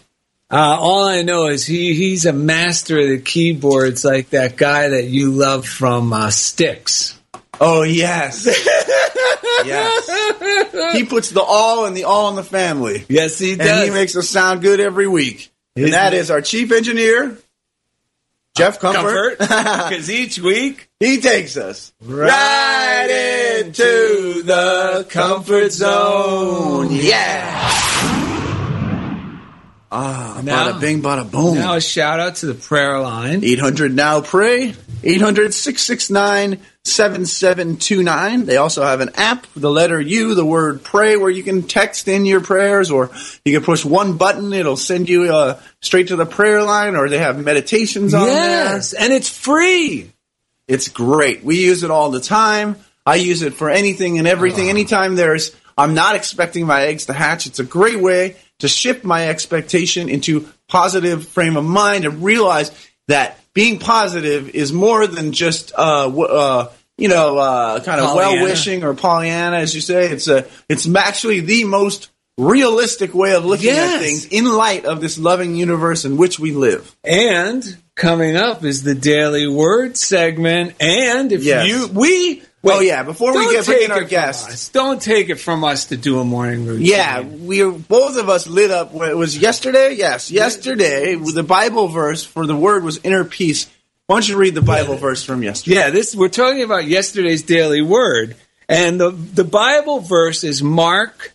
[0.53, 4.89] Uh, all I know is he he's a master of the keyboards, like that guy
[4.89, 7.19] that you love from uh, Styx.
[7.59, 8.45] Oh yes,
[9.65, 10.93] yes.
[10.95, 13.85] He puts the all in the all in the family, Yes, he and does.
[13.87, 15.51] he makes us sound good every week.
[15.75, 16.17] Isn't And that it?
[16.17, 17.35] is our chief engineer,
[18.55, 26.89] Jeff comfort because each week He takes us Right into the comfort zone.
[26.91, 27.82] Yeah.
[29.95, 31.55] Ah, Now- bada bing, bada boom.
[31.55, 33.43] now a shout out to the prayer line.
[33.43, 34.73] 800 now pray.
[35.03, 38.45] 800 669 7729.
[38.45, 42.07] They also have an app, the letter U, the word pray, where you can text
[42.07, 43.11] in your prayers or
[43.45, 44.51] you can push one button.
[44.53, 48.35] It'll send you uh, straight to the prayer line or they have meditations on there.
[48.73, 50.11] Yes, and it's free.
[50.67, 51.43] It's great.
[51.43, 52.77] We use it all the time.
[53.05, 54.69] I use it for anything and everything.
[54.69, 57.47] Anytime there's, I'm not expecting my eggs to hatch.
[57.47, 62.71] It's a great way to shift my expectation into positive frame of mind and realize
[63.07, 68.15] that being positive is more than just, uh, w- uh, you know, uh, kind of
[68.15, 70.09] well wishing or Pollyanna, as you say.
[70.09, 73.93] It's a, it's actually the most realistic way of looking Yes.
[73.95, 76.95] at things in light of this loving universe in which we live.
[77.03, 77.63] And
[77.95, 80.73] coming up is the daily word segment.
[80.79, 81.67] And if Yes.
[81.67, 85.63] you we Oh, yeah, before we get- bring in our guests, don't take it from
[85.63, 86.85] us to do a morning routine.
[86.85, 88.93] Yeah, we both of us lit up.
[88.95, 89.95] It was yesterday.
[89.95, 91.15] Yes, yesterday.
[91.15, 93.67] The Bible verse for the word was inner peace.
[94.07, 95.75] Why don't you read the Bible verse from yesterday?
[95.77, 98.35] Yeah, this we're talking about yesterday's daily word,
[98.69, 101.33] and the the Bible verse is Mark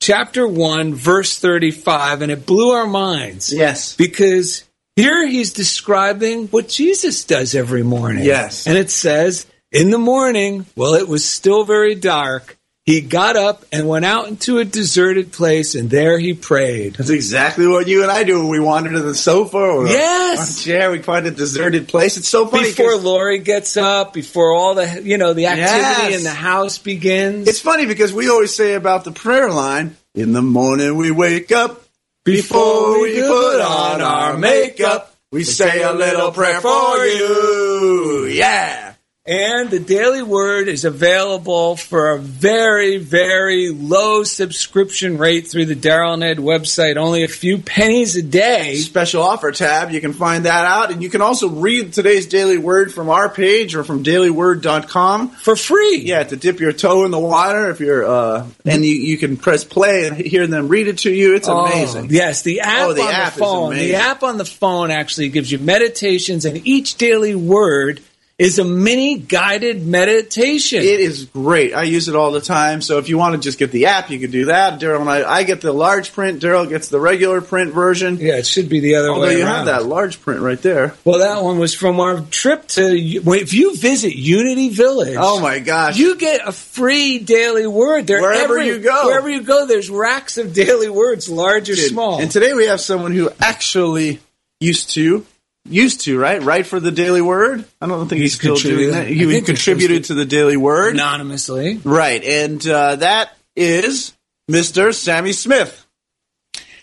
[0.00, 3.52] chapter one, verse thirty-five, and it blew our minds.
[3.52, 3.96] Yes.
[3.96, 4.64] because
[4.96, 8.24] here he's describing what Jesus does every morning.
[8.24, 8.66] Yes.
[8.66, 12.56] and it says, "In the morning, while it was still very dark."
[12.86, 16.96] He got up and went out into a deserted place, and there he prayed.
[16.96, 20.38] That's exactly what you and I do when we wander to the sofa or Yes.
[20.38, 20.90] on a chair.
[20.90, 22.18] We find a deserted place.
[22.18, 22.64] It's so funny.
[22.68, 26.18] before Lori gets up, before all the you know the activity Yes.
[26.18, 27.48] in the house begins.
[27.48, 31.52] it's funny because we always say about the prayer line, in the morning we wake
[31.52, 31.84] up,
[32.22, 38.26] before we put on our makeup, we say a little prayer for you.
[38.30, 38.92] Yeah.
[39.26, 45.74] And the daily word is available for a very, very low subscription rate through the
[45.74, 48.74] Daryl Ned website, only a few pennies a day.
[48.74, 49.92] special offer tab.
[49.92, 50.92] You can find that out.
[50.92, 55.30] And you can also read today's daily word from our page or from dailyword.com.
[55.30, 56.02] For free.
[56.04, 59.38] Yeah, to dip your toe in the water if you're, uh, and you, you can
[59.38, 61.34] press play and hear them read it to you.
[61.34, 62.08] It's Oh, amazing.
[62.10, 63.74] yes, the app Oh, the on app the phone.
[63.74, 68.02] The app on the phone actually gives you meditations, and each daily word
[68.36, 70.80] is a mini guided meditation.
[70.80, 71.72] It is great.
[71.72, 72.80] I use it all the time.
[72.82, 74.80] So if you want to just get the app, you can do that.
[74.80, 76.42] Daryl and I, I get the large print.
[76.42, 78.16] Daryl gets the regular print version.
[78.16, 79.54] yeah, it should be the other Although way you around.
[79.54, 80.94] have that large print right there.
[81.04, 82.82] Well, that one was from our trip to.
[82.96, 85.96] If you visit Unity Village, Oh my gosh.
[85.96, 88.08] You get a free daily word.
[88.08, 89.06] They're Wherever every- you go.
[89.06, 92.20] Wherever you go, there's racks of daily words, large or small.
[92.20, 94.18] And today we have someone who actually
[94.58, 95.24] used to,
[95.68, 96.42] used to, right?
[96.42, 97.64] Write for the Daily Word.
[97.80, 99.06] I don't think he's, He's still doing that.
[99.06, 100.94] He contributed to the Daily Word.
[100.94, 101.78] Anonymously.
[101.84, 102.22] Right.
[102.22, 104.12] And uh, that is
[104.50, 104.92] Mr.
[104.94, 105.86] Sammy Smith.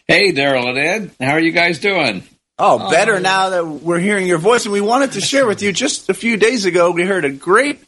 [0.07, 1.11] Hey, Daryl and Ed.
[1.19, 2.23] How are you guys doing?
[2.57, 4.65] Oh, better now that we're hearing your voice.
[4.65, 7.31] And we wanted to share with you just a few days ago, we heard a
[7.31, 7.79] great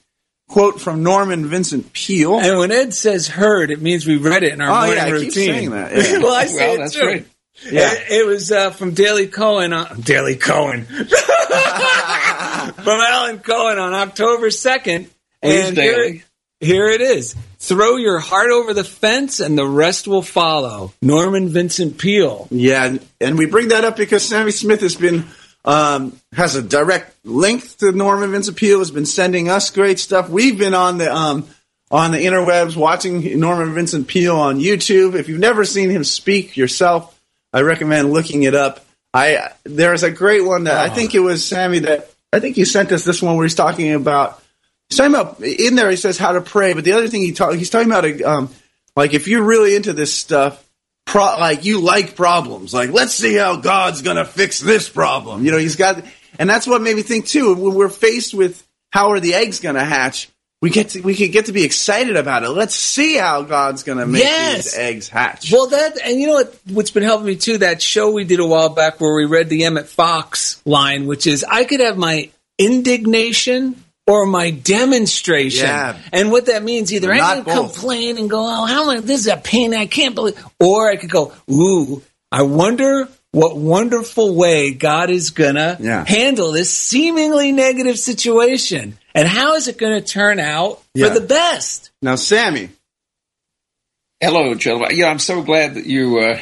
[0.49, 2.39] quote from Norman Vincent Peale.
[2.39, 5.03] And when Ed says "heard," it means we read it in our Oh, morning yeah,
[5.03, 5.31] I keep routine.
[5.31, 6.17] saying that, yeah.
[6.23, 7.05] well, I say Well, it that's too.
[7.05, 7.25] right.
[7.69, 7.91] Yeah.
[7.93, 9.73] It, it was uh, from Daily Cohen.
[9.73, 10.85] On, Daily Cohen.
[10.85, 11.05] from
[12.87, 15.09] Alan Cohen on October second.
[15.41, 16.23] And here,
[16.59, 17.35] here it is.
[17.59, 20.93] Throw your heart over the fence and the rest will follow.
[21.01, 22.47] Norman Vincent Peale.
[22.51, 25.25] Yeah, and- we bring that up because Sammy Smith has been
[25.65, 28.79] um, has a direct link to Norman Vincent Peale.
[28.79, 30.29] Has been sending us great stuff.
[30.29, 31.47] We've been on the um,
[31.89, 35.15] on the interwebs watching Norman Vincent Peale on YouTube.
[35.15, 37.12] If you've never seen him speak yourself,
[37.53, 38.85] I recommend looking it up.
[39.13, 42.65] I there's a great one that I think it was Sammy that I think you
[42.65, 44.41] sent us this one where he's talking about
[44.89, 47.31] he's talking about in there he says how to pray, but the other thing he
[47.31, 48.49] talk he's talking about um,
[48.95, 50.67] like if you're really into this stuff,
[51.05, 55.45] pro- like you like problems, like let's see how God's gonna fix this problem.
[55.45, 56.03] You know, he's got,
[56.39, 57.53] and that's what made me think too.
[57.53, 60.29] When we're faced with how are the eggs gonna hatch,
[60.63, 62.49] we get to we could get to be excited about it.
[62.49, 64.63] Let's see how God's gonna make Yes.
[64.63, 65.51] these eggs hatch.
[65.51, 66.55] Well, that and you know what?
[66.71, 67.57] What's been helping me too?
[67.57, 71.27] That show we did a while back where we read the Emmett Fox line, which
[71.27, 73.75] is I could have my indignation
[74.07, 75.65] or my demonstration.
[75.67, 75.97] Yeah.
[76.13, 77.73] And what that means, either I can both.
[77.73, 79.73] complain and go, "Oh, how I, this is a pain!
[79.73, 82.01] I can't believe," or I could go, "Ooh,
[82.31, 86.05] I wonder." What wonderful way God is gonna Yeah.
[86.07, 91.07] handle this seemingly negative situation, and how is it going to turn out Yeah.
[91.13, 91.91] for the best?
[92.01, 92.69] now, Sammy,
[94.21, 94.91] Hello, gentlemen.
[94.93, 96.39] Yeah, I'm so glad that you uh,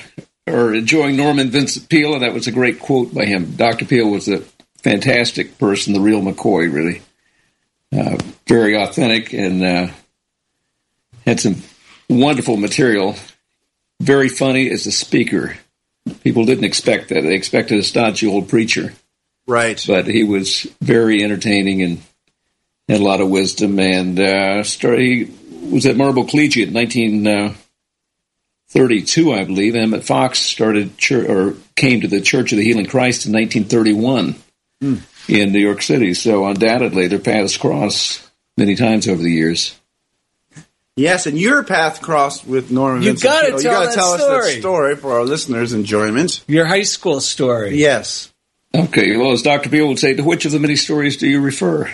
[0.48, 3.56] are enjoying Norman Vincent Peale, and that was a great quote by him.
[3.56, 3.86] Dr.
[3.86, 4.42] Peale was a
[4.84, 7.02] fantastic person, the real McCoy, really.
[7.92, 8.18] Uh,
[8.48, 9.88] very authentic and uh,
[11.26, 11.56] had some
[12.08, 13.16] wonderful material.
[14.00, 15.58] Very funny as a speaker.
[16.24, 17.22] People didn't expect that.
[17.22, 18.94] They expected a stodgy old preacher.
[19.48, 19.84] right?
[19.88, 22.02] but he was very entertaining and
[22.88, 23.80] had a lot of wisdom.
[23.80, 25.32] And uh, started, he
[25.72, 29.76] was at Marble Collegiate in 1932, I believe.
[29.76, 34.36] Emmett Fox started chur or came to the Church of the Healing Christ in 1931
[35.28, 36.14] in New York City.
[36.14, 39.78] So undoubtedly, their paths crossed many times over the years.
[40.98, 43.02] Yes, and your path crossed with Norman.
[43.02, 44.54] You Vincent gotta tell you gotta that tell us story.
[44.54, 46.44] that story for our listeners' enjoyment.
[46.48, 47.78] Your high school story.
[47.78, 48.32] Yes.
[48.76, 49.70] Okay, well, as Dr.
[49.70, 51.92] Peale would say, to which of the many stories do you refer?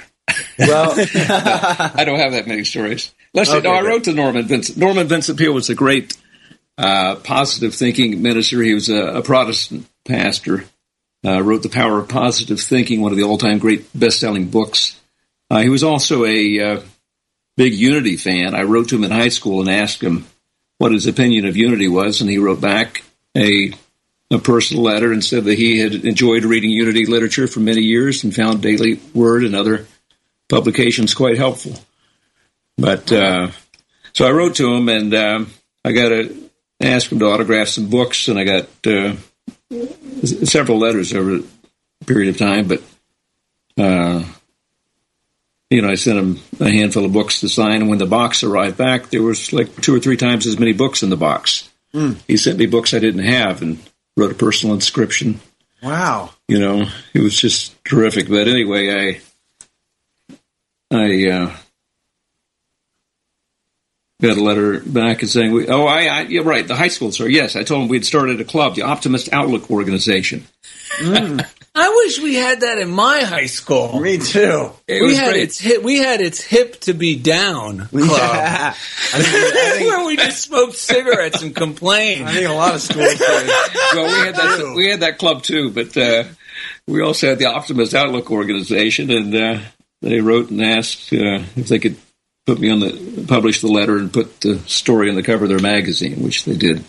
[0.59, 3.13] Well, I don't have that many stories.
[3.34, 3.57] Let's see.
[3.57, 4.78] Okay, No, I wrote to Norman Vincent.
[4.78, 6.17] Norman Vincent Peale was a great
[6.78, 8.61] uh, positive thinking minister.
[8.61, 10.65] He was a, a Protestant pastor.
[11.25, 14.99] Uh, wrote The Power of Positive Thinking, one of the all-time great best-selling books.
[15.49, 16.82] Uh, he was also a uh,
[17.57, 18.53] big Unity fan.
[18.53, 20.28] I wrote to him in high school and asked him
[20.78, 23.03] what his opinion of Unity was, and he wrote back
[23.36, 23.73] a
[24.30, 28.23] a personal letter and said that he had enjoyed reading Unity literature for many years
[28.23, 29.88] and found Daily Word and other
[30.50, 31.74] publications quite helpful.
[32.78, 33.52] But uh,
[34.14, 37.89] so I wrote to him, and um, I got to ask him to autograph some
[37.89, 39.16] books, and I got uh,
[40.45, 42.68] several letters over a period of time.
[42.68, 42.84] But
[43.78, 44.24] uh,
[45.70, 48.43] you know, I sent him a handful of books to sign, and when the box
[48.43, 51.70] arrived back, there was like two or three times as many books in the box.
[52.28, 53.80] He sent me books I didn't have, and
[54.16, 55.39] wrote a personal inscription
[55.82, 56.32] wow.
[56.48, 58.30] you know, it was just terrific.
[58.30, 59.22] But anyway, I,
[60.91, 61.55] I uh,
[64.21, 67.11] got a letter back and saying, we, "Oh, I, I, yeah, right, the high school
[67.11, 67.27] sir.
[67.27, 70.45] Yes, I told him we'd started a club, the Optimist Outlook Organization.
[71.79, 73.99] I wish we had that in my high school.
[73.99, 74.71] Me too.
[74.88, 75.43] It we had great.
[75.43, 75.83] its hip.
[75.83, 78.69] We had its hip to be down club, Yeah.
[78.73, 82.27] I think, I think, where we just smoked cigarettes and complained.
[82.27, 83.19] I think a lot of schools.
[83.19, 84.73] well, we had that.
[84.75, 86.23] We had that club too, but uh,
[86.88, 89.59] we also had the Optimist Outlook Organization, and uh,
[90.02, 91.98] they wrote and asked uh, if they could
[92.45, 95.50] put me on the publish the letter and put the story on the cover of
[95.50, 96.84] their magazine, which they did,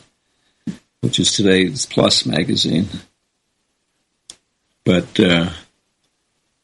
[1.01, 2.89] which is today's Plus magazine.
[4.85, 5.51] But uh,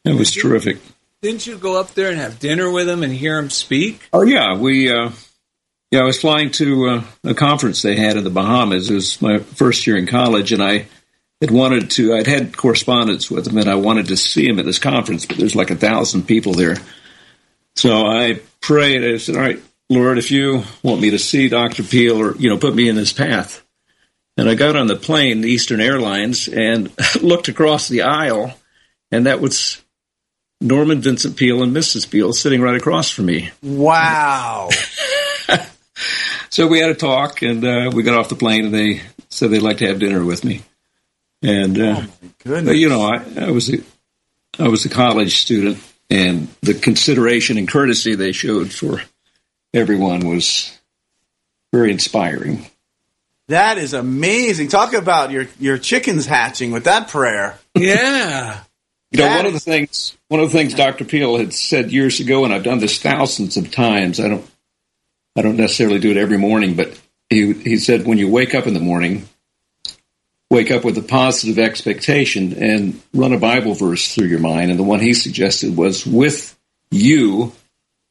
[0.04, 0.78] it was terrific.
[1.20, 4.08] Didn't you go up there and have dinner with him and hear him speak?
[4.12, 4.90] Oh yeah, we.
[4.90, 5.10] Uh,
[5.90, 8.90] yeah, I was flying to uh, a conference they had in the Bahamas.
[8.90, 10.86] It was my first year in college, and I
[11.40, 12.14] had wanted to.
[12.14, 15.26] I'd had correspondence with him, and I wanted to see him at this conference.
[15.26, 16.76] But there's like a thousand people there,
[17.74, 19.04] so I prayed.
[19.04, 22.48] I said, "All right, Lord, if you want me to see Doctor Peale, or you
[22.48, 23.62] know, put me in his path."
[24.36, 26.90] And I got on the plane, Eastern Airlines, and
[27.22, 28.52] looked across the aisle,
[29.12, 29.80] and that was
[30.60, 32.10] Norman Vincent Peale and Mrs.
[32.10, 33.50] Peale sitting right across from me.
[33.62, 34.70] Wow.
[36.54, 39.50] So we had a talk, and uh, we got off the plane, and they said
[39.50, 40.62] they'd like to have dinner with me.
[41.44, 42.02] And uh,
[42.42, 42.64] Goodness.
[42.64, 43.78] but, you know, I, I was a,
[44.58, 45.78] I was a college student,
[46.08, 49.02] and the consideration and courtesy they showed for
[49.74, 50.78] everyone was
[51.72, 52.64] very inspiring.
[53.48, 54.68] That is amazing.
[54.68, 57.58] Talk about your your chickens hatching with that prayer.
[57.74, 58.60] Yeah.
[59.10, 61.04] You know, That one of the things one of the things Dr.
[61.04, 64.18] Peale had said years ago, and I've done this thousands of times.
[64.18, 64.50] I don't
[65.36, 68.66] I don't necessarily do it every morning, but he he said when you wake up
[68.66, 69.28] in the morning,
[70.50, 74.70] wake up with a positive expectation and run a Bible verse through your mind.
[74.70, 76.56] And the one he suggested was, "With
[76.90, 77.52] you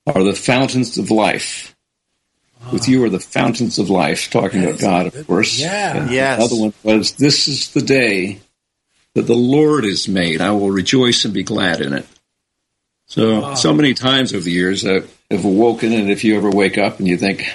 [0.05, 1.75] are the fountains of life."
[2.71, 4.29] With you are the fountains of life.
[4.29, 5.59] Talking about God, of course.
[5.59, 5.97] Yeah.
[5.97, 6.39] And Yes.
[6.39, 8.39] The other one was, "This is the day
[9.15, 10.39] that the Lord has made.
[10.39, 12.05] I will rejoice and be glad in it."
[13.05, 13.53] So, ah.
[13.53, 16.99] so many times over the years, I have awoken, and if you ever wake up
[16.99, 17.45] and you think,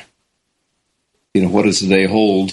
[1.35, 2.53] you know, what does the day hold?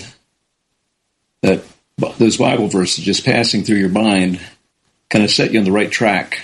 [1.41, 1.63] That
[1.97, 4.39] those Bible verses just passing through your mind
[5.09, 6.41] kind of set you on the right track.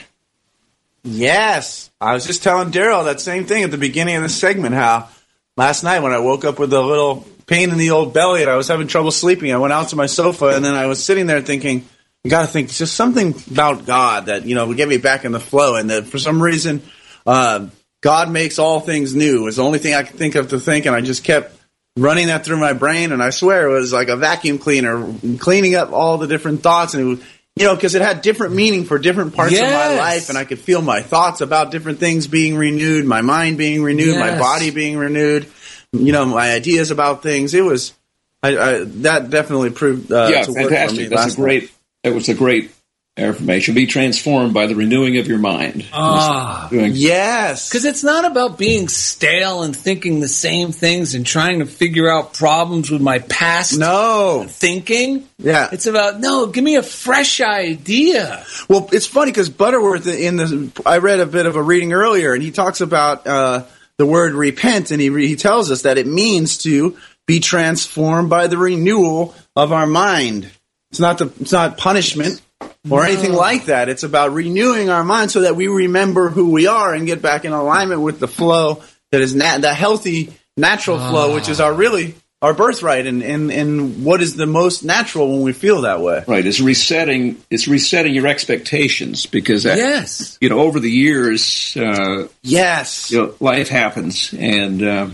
[1.04, 1.90] Yes.
[2.00, 5.10] I was just telling Daryl that same thing at the beginning of the segment how
[5.58, 8.50] last night when I woke up with a little pain in the old belly and
[8.50, 11.04] I was having trouble sleeping, I went out to my sofa and then I was
[11.04, 11.86] sitting there thinking,
[12.24, 15.26] you got to think just something about God that, you know, would get me back
[15.26, 15.76] in the flow.
[15.76, 16.82] And that for some reason,
[17.26, 17.68] uh,
[18.00, 20.86] God makes all things new is the only thing I could think of to think.
[20.86, 21.56] And I just kept
[21.98, 23.12] running that through my brain.
[23.12, 26.94] And I swear it was like a vacuum cleaner cleaning up all the different thoughts.
[26.94, 27.20] And it was,
[27.56, 30.30] you know, because it had different meaning for different parts of my life.
[30.30, 34.18] And I could feel my thoughts about different things being renewed, my mind being renewed,
[34.18, 35.48] my body being renewed,
[35.92, 37.54] you know, my ideas about things.
[37.54, 37.94] It was,
[38.42, 41.00] I, I that definitely proved uh, yeah, to work for fantastic.
[41.00, 41.72] me That's last a great.
[42.04, 42.72] It was a great
[43.18, 43.76] affirmation.
[43.76, 45.86] Be transformed by the renewing of your mind.
[45.92, 46.68] Ah.
[46.70, 47.70] Doing- Yes.
[47.70, 52.10] Because it's not about being stale and thinking the same things and trying to figure
[52.10, 54.46] out problems with my past no.
[54.48, 55.28] thinking.
[55.38, 55.70] Yeah.
[55.72, 58.46] It's about, no, give me a fresh idea.
[58.70, 62.34] Well, it's funny because Butterworth in the I read a bit of a reading earlier,
[62.34, 63.66] and he talks about uh,
[63.98, 66.98] the word repent, and he re- he tells us that it means to
[67.28, 70.50] be transformed by the renewal of our mind.
[70.92, 72.42] It's not the it's not punishment
[72.90, 73.90] or anything like that.
[73.90, 77.46] It's about renewing our mind so that we remember who we are and get back
[77.46, 81.74] in alignment with the flow that is nat- the healthy natural flow, which is our
[81.74, 86.02] really our birthright, and, and and what is the most natural when we feel that
[86.02, 86.24] way.
[86.28, 86.44] Right.
[86.44, 87.38] It's resetting.
[87.52, 90.40] It's resetting your expectations because that, Yes.
[90.42, 93.12] you know over the years, uh, Yes.
[93.12, 95.10] you know, life happens, and uh,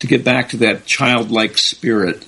[0.00, 2.22] to get back to that childlike spirit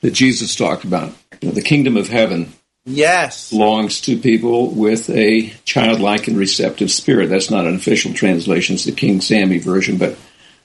[0.00, 2.52] that Jesus talked about, you know, the kingdom of heaven
[2.86, 3.50] Yes.
[3.50, 7.28] belongs to people with a childlike and receptive spirit.
[7.28, 10.16] That's not an official translation; it's the King Sammy version, but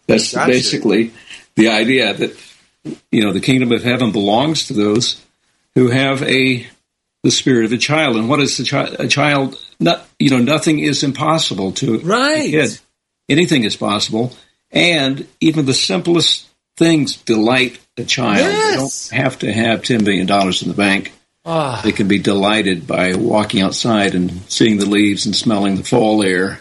[0.07, 0.51] that's Gotcha.
[0.51, 1.11] basically
[1.55, 2.37] the idea that
[3.11, 5.21] you know the kingdom of heaven belongs to those
[5.75, 6.65] who have a
[7.23, 8.15] the spirit of a child.
[8.15, 8.95] And what is the child?
[8.99, 9.61] A child?
[9.79, 12.47] Not you know, nothing is impossible to Right.
[12.47, 12.79] a kid.
[13.27, 14.35] Anything is possible,
[14.71, 16.45] and even the simplest
[16.77, 18.37] things delight a child.
[18.45, 19.09] They Yes.
[19.09, 21.11] don't have to have ten billion dollars in the bank
[21.45, 21.81] Ah.
[21.83, 26.23] they can be delighted by walking outside and seeing the leaves and smelling the fall
[26.23, 26.59] air,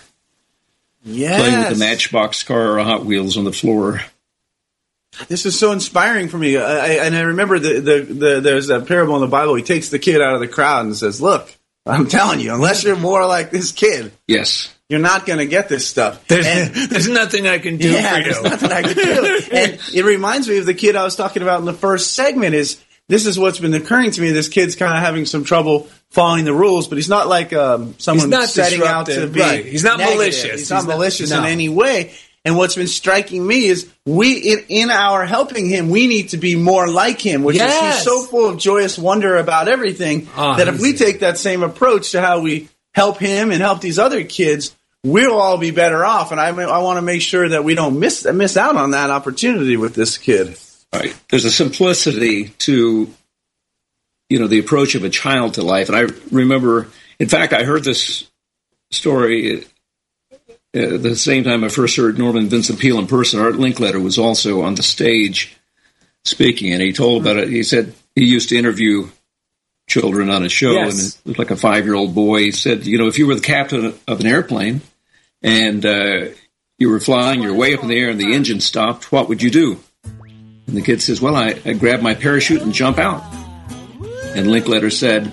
[1.05, 1.41] Yes.
[1.41, 4.01] playing with a matchbox car or Hot Wheels on the floor.
[5.29, 6.57] This is so inspiring for me.
[6.57, 9.55] I, I, and I remember the, the, the, there's that parable in the Bible.
[9.55, 11.55] He takes the kid out of the crowd and says, Look,
[11.87, 14.75] I'm telling you, unless you're more like this kid, Yes.
[14.89, 16.27] you're not going to get this stuff.
[16.27, 19.41] There's, And- there's nothing I can do yeah, for there's nothing I can do.
[19.53, 22.55] and it reminds me of the kid I was talking about in the first segment.
[22.57, 24.31] Is this is what's been occurring to me?
[24.31, 27.95] This kid's kind of having some trouble following the rules, but he's not like um,
[27.99, 29.41] someone not setting out to be.
[29.41, 29.65] right.
[29.67, 30.19] He's not negative.
[30.19, 30.61] malicious.
[30.61, 31.39] He's not He's not- malicious no.
[31.41, 32.15] in any way.
[32.47, 36.37] And what's been striking me is we in, in our helping him, we need to
[36.37, 40.57] be more like him, which is he's so full of joyous wonder about everything Ah,
[40.57, 43.99] that if we take that same approach to how we help him and help these
[43.99, 46.33] other kids, we'll all be better off.
[46.33, 49.09] And I, I want to make sure that we don't miss miss out on that
[49.09, 50.59] opportunity with this kid.
[50.95, 51.15] Right.
[51.31, 53.13] There's a simplicity to,
[54.29, 55.89] you know, the approach of a child to life.
[55.89, 56.89] And I remember,
[57.19, 58.31] in fact, I heard this
[58.91, 59.65] story
[60.73, 63.41] at the same time I first heard Norman Vincent Peale in person.
[63.41, 65.57] Art Linkletter was also on the stage
[66.25, 67.49] speaking, and he told about it.
[67.49, 69.09] He said he used to interview
[69.89, 70.83] children on a show, Yes.
[70.83, 72.41] and it was like a five year old boy.
[72.41, 74.81] He said, you know, if you were the captain of an airplane
[75.43, 76.27] and uh,
[76.79, 79.43] you were flying, you're way up in the air, and the engine stopped, what would
[79.43, 79.79] you do?
[80.67, 83.23] And the kid says, well, I, I grab my parachute and jump out.
[84.35, 85.31] And Linkletter said,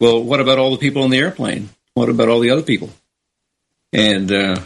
[0.00, 1.70] well, what about all the people in the airplane?
[1.94, 2.90] What about all the other people?
[3.92, 4.56] And uh,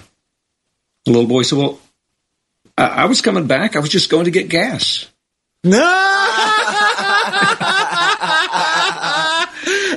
[1.05, 1.79] the little boy said, well,
[2.77, 3.77] I, I was coming back.
[3.77, 5.07] I was just going to get gas.
[5.65, 5.79] No,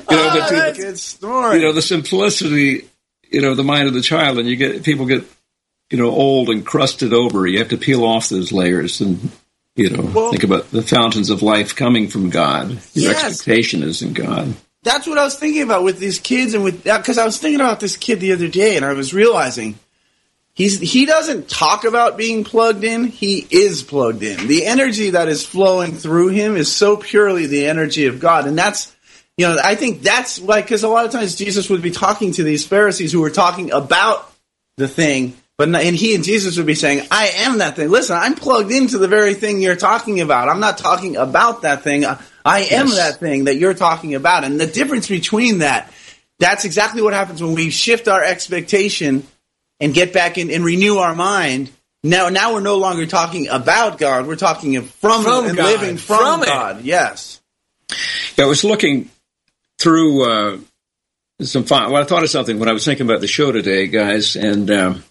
[0.09, 1.57] You know, to- that's a good story.
[1.57, 2.87] you know the simplicity
[3.29, 5.23] you know the mind of the child and you get people get
[5.89, 9.31] you know old and crusted over you have to peel off those layers and
[9.75, 13.23] you know Well- think about the fountains of life coming from god your Yes.
[13.23, 14.53] expectation is in god
[14.83, 17.37] That's what I was thinking about with these kids and with uh, because I was
[17.37, 19.77] thinking about this kid the other day and I was realizing
[20.53, 23.05] He's he doesn't talk about being plugged in.
[23.05, 24.47] He is plugged in.
[24.47, 28.57] The energy that is flowing through him is so purely the energy of God, and
[28.57, 28.93] that's
[29.37, 32.33] you know I think that's like because a lot of times Jesus would be talking
[32.33, 34.29] to these Pharisees who were talking about
[34.75, 37.91] the thing, but not, and he and Jesus would be saying, "I am that thing."
[37.91, 40.49] Listen, I'm plugged into the very thing you're talking about.
[40.49, 42.03] I'm not talking about that thing.
[42.03, 42.95] I, I am Yes.
[42.95, 45.93] that thing that you're talking about, and the difference between that.
[46.39, 49.21] That's exactly what happens when we shift our expectation
[49.79, 51.69] and get back in and renew our mind.
[52.03, 54.25] Now, now we're no longer talking about God.
[54.25, 55.65] We're talking from, From and God.
[55.65, 56.47] living from, From it.
[56.47, 56.81] God.
[56.83, 57.39] Yes.
[58.39, 59.11] I was looking
[59.77, 60.57] through uh,
[61.41, 61.91] some fun.
[61.91, 64.35] Well, I thought of something when I was thinking about the show today, guys.
[64.35, 65.03] And um,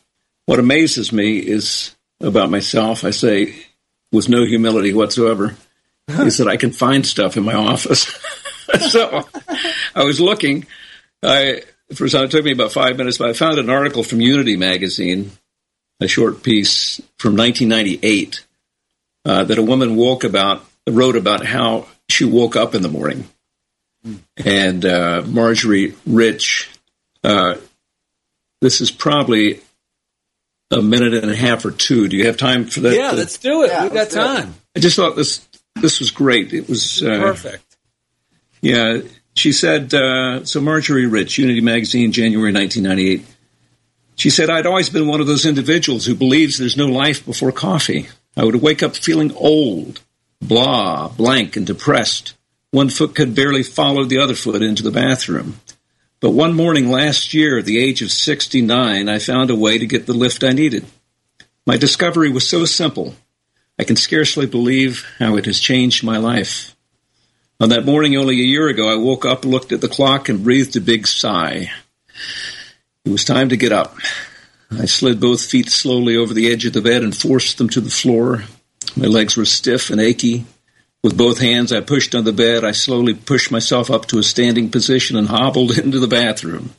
[0.47, 3.05] what amazes me is about myself.
[3.05, 3.55] I say
[4.13, 5.57] with no humility whatsoever,
[6.09, 8.03] is that I can find stuff in my office.
[8.91, 9.25] so
[9.95, 10.67] I was looking.
[11.23, 11.63] I
[11.93, 15.33] first it took me about five minutes, but I found an article from Unity magazine,
[16.01, 18.45] a short piece from 1998,
[19.25, 23.29] uh, that a woman woke about wrote about how she woke up in the morning,
[24.37, 26.71] and uh, Marjorie Rich.
[27.23, 27.57] Uh,
[28.61, 29.61] this is probably
[30.71, 32.09] a minute and a half or two.
[32.09, 32.95] Do you have time for that?
[32.95, 33.69] Yeah, let's do it.
[33.71, 34.19] Yeah, we got let's it.
[34.19, 34.55] time.
[34.77, 35.47] I just thought this
[35.81, 36.53] this was great.
[36.53, 37.77] It was uh, Perfect.
[38.61, 38.99] yeah,
[39.35, 43.27] she said, uh, so Marjorie Rich, Unity Magazine, January 1998.
[44.17, 47.53] She said, I'd always been one of those individuals who believes there's no life before
[47.53, 48.09] coffee.
[48.37, 50.03] I would wake up feeling old,
[50.43, 52.35] blah, blank, and depressed.
[52.71, 55.61] One foot could barely follow the other foot into the bathroom.
[56.21, 59.87] But one morning last year, at the age of 69, I found a way to
[59.87, 60.85] get the lift I needed.
[61.67, 63.15] My discovery was so simple.
[63.79, 66.77] I can scarcely believe how it has changed my life.
[67.59, 70.45] On that morning only a year ago, I woke up, looked at the clock, and
[70.45, 71.71] breathed a big sigh.
[73.07, 73.97] It was time to get up.
[74.71, 77.81] I slid both feet slowly over the edge of the bed and forced them to
[77.81, 78.45] the floor.
[78.95, 80.45] My legs were stiff and achy.
[81.03, 82.65] With both hands, I pushed on the bed.
[82.65, 86.71] I slowly pushed myself up to a standing position and hobbled into the bathroom.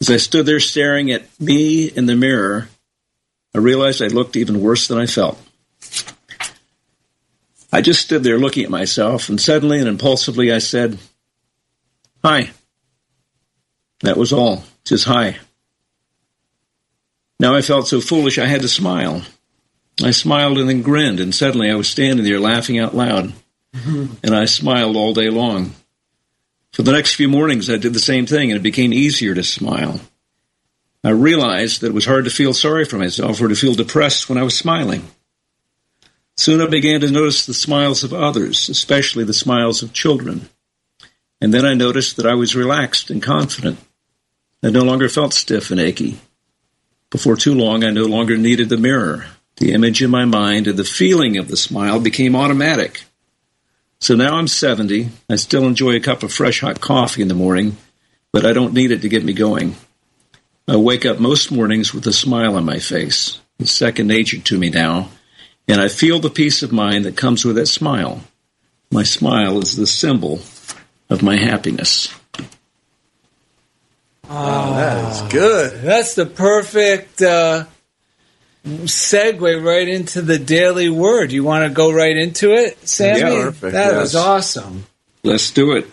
[0.00, 2.68] As I stood there staring at me in the mirror,
[3.54, 5.38] I realized I looked even worse than I felt.
[7.72, 10.98] I just stood there looking at myself, and suddenly and impulsively I said,
[12.24, 12.50] Hi.
[14.00, 14.64] That was all.
[14.84, 15.38] Just hi.
[17.38, 19.22] Now I felt so foolish I had to smile.
[20.00, 23.32] I smiled and then grinned, and suddenly I was standing there laughing out loud.
[23.74, 24.16] Mm-hmm.
[24.22, 25.74] and I smiled all day long.
[26.72, 29.42] For the next few mornings, I did the same thing, and it became easier to
[29.42, 29.98] smile.
[31.02, 34.28] I realized that it was hard to feel sorry for myself or to feel depressed
[34.28, 35.08] when I was smiling.
[36.36, 40.48] Soon I began to notice the smiles of others, especially the smiles of children.
[41.40, 43.78] And then I noticed that I was relaxed and confident.
[44.62, 46.18] I no longer felt stiff and achy.
[47.10, 49.26] Before too long, I no longer needed the mirror.
[49.56, 53.02] The image in my mind and the feeling of the smile became automatic.
[54.00, 55.10] So now I'm 70.
[55.30, 57.76] I still enjoy a cup of fresh hot coffee in the morning,
[58.32, 59.76] but I don't need it to get me going.
[60.66, 63.40] I wake up most mornings with a smile on my face.
[63.58, 65.10] It's second nature to me now,
[65.68, 68.22] and I feel the peace of mind that comes with that smile.
[68.90, 70.40] My smile is the symbol
[71.08, 72.12] of my happiness.
[74.28, 75.82] Oh, that is good.
[75.82, 77.66] That's the perfect uh,
[78.64, 81.32] segue right into the daily word.
[81.32, 83.20] You want to go right into it, Sammy?
[83.20, 84.00] Yeah, perfect, That yes.
[84.00, 84.84] was awesome.
[85.24, 85.86] Let's do it,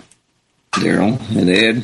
[0.74, 1.84] Daryl and Ed.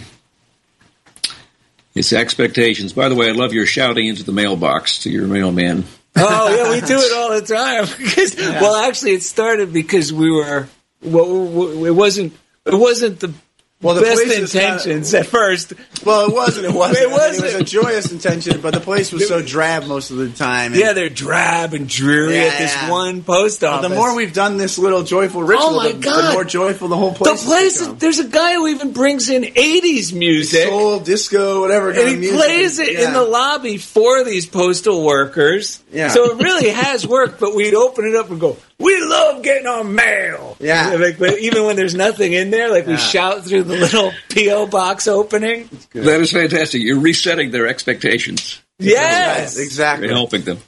[1.94, 2.92] It's expectations.
[2.94, 5.86] By the way, I love your shouting into the mailbox to your mailman.
[6.18, 7.86] Oh yeah, we do it all the time.
[7.98, 10.68] Because well, actually, it started because we were.
[11.02, 12.34] Well, it wasn't.
[12.66, 13.34] It wasn't the
[13.82, 15.74] Well, the best place is kinda- intentions at first.
[16.06, 16.66] Well, it wasn't.
[16.68, 16.98] It wasn't.
[17.00, 20.12] It I mean, It was a joyous intention, but the place was so drab most
[20.12, 20.72] of the time.
[20.72, 22.90] and- Yeah, they're drab and dreary Yeah, at this yeah.
[22.90, 23.90] one post But office.
[23.90, 26.30] the more we've done this little joyful ritual, Oh, my the, God.
[26.30, 27.32] the more joyful the whole the place.
[27.42, 27.98] has place, become.
[28.00, 30.70] there's a guy who even brings in '80s music.
[30.70, 31.92] soul, disco, whatever.
[31.94, 32.38] kind and of he music.
[32.40, 33.08] plays it Yeah.
[33.08, 35.80] in the lobby for these postal workers.
[35.92, 36.08] Yeah.
[36.08, 39.68] So it really has worked, but we'd open it up and go, We love getting
[39.68, 40.58] our mail.
[40.60, 40.96] Yeah.
[41.00, 44.68] Like, but even when there's nothing in there, like we shout through the little P.O.
[44.68, 45.70] box opening.
[45.94, 46.82] That is fantastic.
[46.82, 48.62] You're resetting their expectations.
[48.78, 49.56] Yes.
[49.56, 50.08] Yes, exactly.
[50.08, 50.60] You're helping them.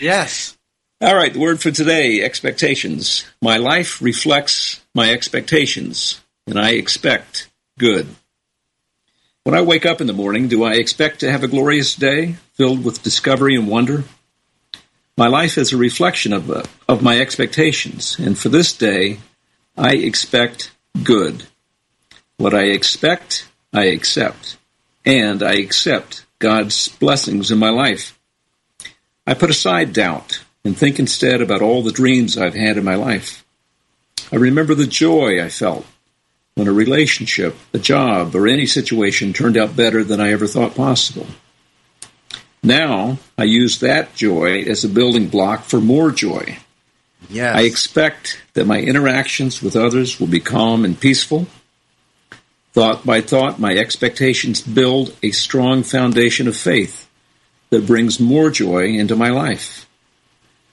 [0.00, 0.56] Yes.
[1.00, 3.26] All right, the word for today expectations.
[3.42, 8.06] My life reflects my expectations, and I expect good.
[9.44, 12.36] When I wake up in the morning, do I expect to have a glorious day
[12.54, 14.04] filled with discovery and wonder?
[15.18, 19.18] My life is a reflection of, uh, of my expectations, and for this day,
[19.74, 21.44] I expect good.
[22.36, 24.58] What I expect, I accept,
[25.06, 28.18] and I accept God's blessings in my life.
[29.26, 32.96] I put aside doubt and think instead about all the dreams I've had in my
[32.96, 33.42] life.
[34.30, 35.86] I remember the joy I felt
[36.56, 40.74] when a relationship, a job, or any situation turned out better than I ever thought
[40.74, 41.26] possible.
[42.62, 46.58] Now, I use that joy as a building block for more joy.
[47.28, 47.56] Yes.
[47.56, 51.46] I expect that my interactions with others will be calm and peaceful.
[52.72, 57.08] Thought by thought, my expectations build a strong foundation of faith
[57.70, 59.88] that brings more joy into my life.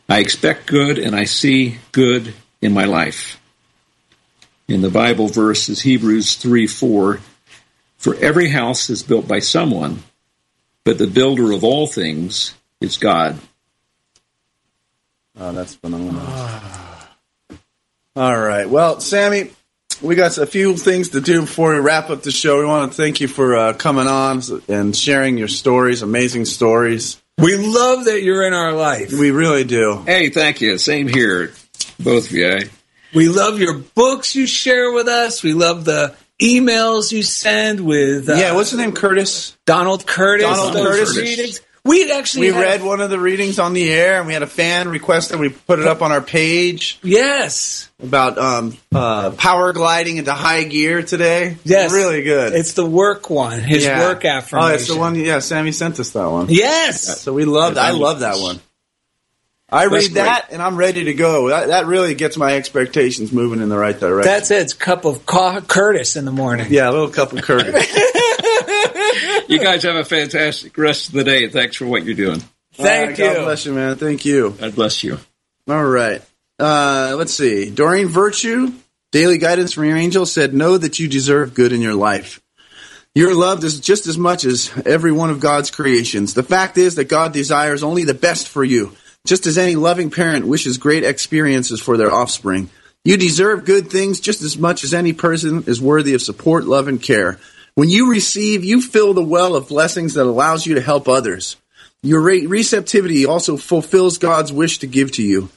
[0.09, 3.39] I expect good and I see good in my life.
[4.67, 7.19] In the Bible verse is Hebrews 3 4.
[7.97, 10.03] For every house is built by someone,
[10.83, 13.37] but the builder of all things is God.
[15.39, 16.21] Oh, that's phenomenal.
[18.15, 18.69] All right.
[18.69, 19.51] Well, Sammy,
[20.01, 22.59] we got a few things to do before we wrap up the show.
[22.59, 27.19] We want to thank you for uh, coming on and sharing your stories, amazing stories.
[27.39, 29.11] We love that you're in our life.
[29.11, 30.03] We really do.
[30.05, 30.77] Hey, thank you.
[30.77, 31.53] Same here,
[31.99, 32.47] both of you.
[32.47, 32.63] eh?
[33.15, 35.41] We love your books you share with us.
[35.41, 38.91] We love the emails you send with uh, yeah, what's his name?
[38.93, 39.57] Curtis.
[39.65, 40.45] Donald Curtis.
[40.45, 41.17] Donald Curtis.
[41.17, 41.61] readings.
[41.85, 44.41] We actually We had- read one of the readings on the air, and we had
[44.41, 49.31] a fan request that we put it up on our page Yes, about um, uh,
[49.31, 51.57] power gliding into high gear today.
[51.65, 52.53] yes, really good.
[52.53, 53.59] It's the work one.
[53.59, 53.99] His Yeah.
[54.07, 54.71] work affirmation.
[54.71, 55.15] Oh, it's the one.
[55.15, 56.47] Yeah, Sammy sent us that one.
[56.49, 57.19] Yes.
[57.19, 57.77] So we loved.
[57.77, 58.61] I love that one.
[59.73, 61.49] I That's read that and I'm ready to go.
[61.49, 64.31] That, that really gets my expectations moving in the right direction.
[64.31, 64.61] That's it.
[64.61, 66.67] It's cup of co- Curtis in the morning.
[66.69, 67.85] yeah, a little cup of Curtis.
[69.47, 72.41] You guys have a fantastic rest of the day, thanks for what you're doing.
[72.73, 73.25] Thank All right, you.
[73.25, 73.95] God bless you, man.
[73.97, 74.51] Thank you.
[74.51, 75.19] God bless you.
[75.67, 76.21] All right.
[76.57, 77.69] Uh, let's see.
[77.69, 78.71] Doreen Virtue,
[79.11, 82.41] daily guidance from your angel, said, Know that you deserve good in your life.
[83.15, 86.33] You're loved as just as much as every one of God's creations.
[86.33, 88.95] The fact is that God desires only the best for you,
[89.25, 92.69] just as any loving parent wishes great experiences for their offspring.
[93.05, 96.87] You deserve good things just as much as any person is worthy of support, love,
[96.87, 97.39] and care.
[97.75, 101.55] When you receive, you fill the well of blessings that allows you to help others.
[102.01, 105.49] Your re- receptivity also fulfills God's wish to give to you.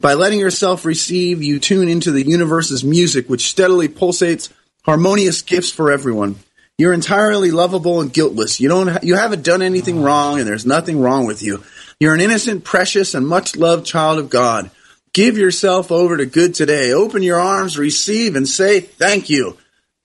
[0.00, 4.48] By letting yourself receive, you tune into the universe's music, which steadily pulsates
[4.84, 6.36] harmonious gifts for everyone.
[6.78, 8.60] You're entirely lovable and guiltless.
[8.60, 11.64] You don't, you haven't done anything wrong, and there's nothing wrong with you.
[12.00, 14.70] You're an innocent, precious, and much loved child of God.
[15.12, 16.92] Give yourself over to good today.
[16.92, 19.56] Open your arms, receive, and say thank you.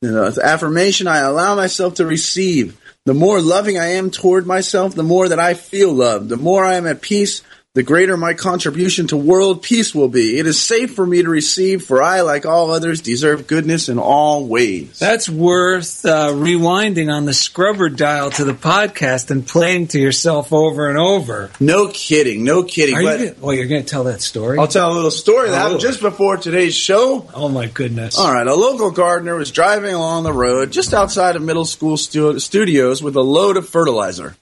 [0.02, 2.80] It's affirmation I allow myself to receive.
[3.06, 6.30] The more loving I am toward myself, the more that I feel loved.
[6.30, 7.44] The more I am at peace,
[7.76, 10.38] the greater my contribution to world peace will be.
[10.38, 13.98] It is safe for me to receive, for I, like all others, deserve goodness in
[13.98, 15.00] all ways.
[15.00, 20.54] That's worth uh, rewinding on the scrubber dial to the podcast and playing to yourself
[20.54, 21.50] over and over.
[21.60, 22.94] no kidding, no kidding.
[22.96, 24.60] Are you gonna, well, you're going to tell that story?
[24.60, 25.80] I'll tell a little story that happened Oh.
[25.80, 27.28] just before today's show.
[27.34, 28.20] oh my goodness!
[28.20, 31.98] All right, a local gardener was driving along the road just outside of middle school
[31.98, 34.36] stu- studios with a load of fertilizer.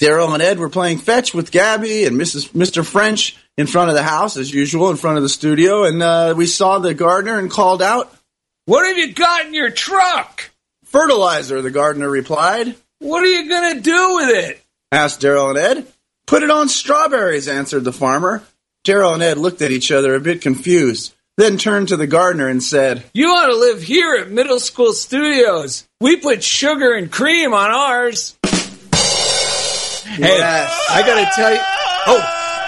[0.00, 2.50] Daryl and Ed were playing fetch with Gabby and Mrs.
[2.50, 2.84] Mr.
[2.84, 6.34] French in front of the house, as usual, in front of the studio, and uh,
[6.36, 8.12] we saw the gardener and called out,
[8.66, 10.50] What have you got in your truck?
[10.84, 12.74] "Fertilizer." The gardener replied.
[13.00, 14.62] What are you going to do with it?
[14.90, 15.86] Asked Daryl and Ed.
[16.26, 18.42] Put it on strawberries, answered the farmer.
[18.86, 22.48] Daryl and Ed looked at each other a bit confused, then turned to the gardener
[22.48, 25.86] and said, You ought to live here at Middle School Studios.
[26.00, 28.38] We put sugar and cream on ours.
[30.16, 30.86] Hey, Yes.
[30.90, 31.60] I gotta tell you.
[32.06, 32.22] Oh,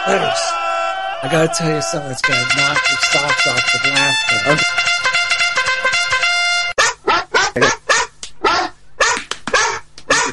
[0.07, 0.40] letters.
[1.22, 4.62] I gotta tell you something that's gonna knock your socks off with laughter.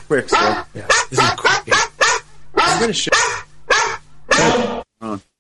[0.07, 1.75] "Quick, sir." Yeah, this is quick.
[2.55, 3.11] I'm gonna show.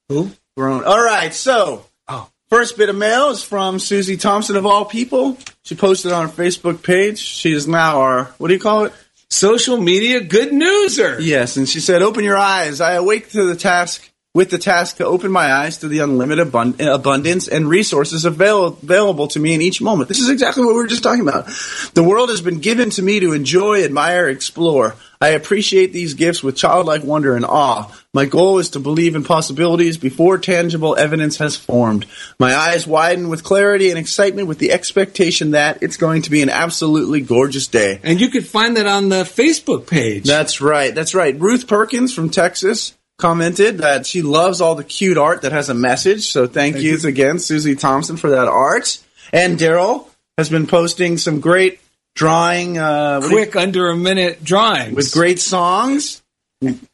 [0.09, 0.31] Who?
[0.57, 0.83] Grown.
[0.83, 2.27] All right, so Oh.
[2.49, 5.37] first bit of mail is from Susie Thompson of all people.
[5.63, 7.19] She posted on her Facebook page.
[7.19, 8.93] She is now our what do you call it?
[9.33, 11.17] Social media good newser.
[11.19, 12.79] Yes, and she said, "Open your eyes.
[12.79, 16.51] I awake to the task." With the task to open my eyes to the unlimited
[16.51, 20.07] abun- abundance and resources avail- available to me in each moment.
[20.07, 21.47] This is exactly what we were just talking about.
[21.93, 24.95] The world has been given to me to enjoy, admire, explore.
[25.23, 27.89] I appreciate these gifts with childlike wonder and awe.
[28.13, 32.05] My goal is to believe in possibilities before tangible evidence has formed.
[32.39, 36.41] My eyes widen with clarity and excitement with the expectation that it's going to be
[36.41, 38.01] an absolutely gorgeous day.
[38.03, 40.25] And you could find that on the Facebook page.
[40.25, 40.93] That's right.
[40.93, 41.39] That's right.
[41.39, 45.73] Ruth Perkins from Texas commented that she loves all the cute art that has a
[45.73, 46.33] message.
[46.33, 47.09] So thank, Thank yous you.
[47.09, 49.01] again, Susie Thompson, for that art.
[49.31, 50.05] And Daryl
[50.37, 51.79] has been posting some great
[52.15, 54.95] drawing uh, do you- Quick under a minute drawings.
[54.95, 56.21] with great songs.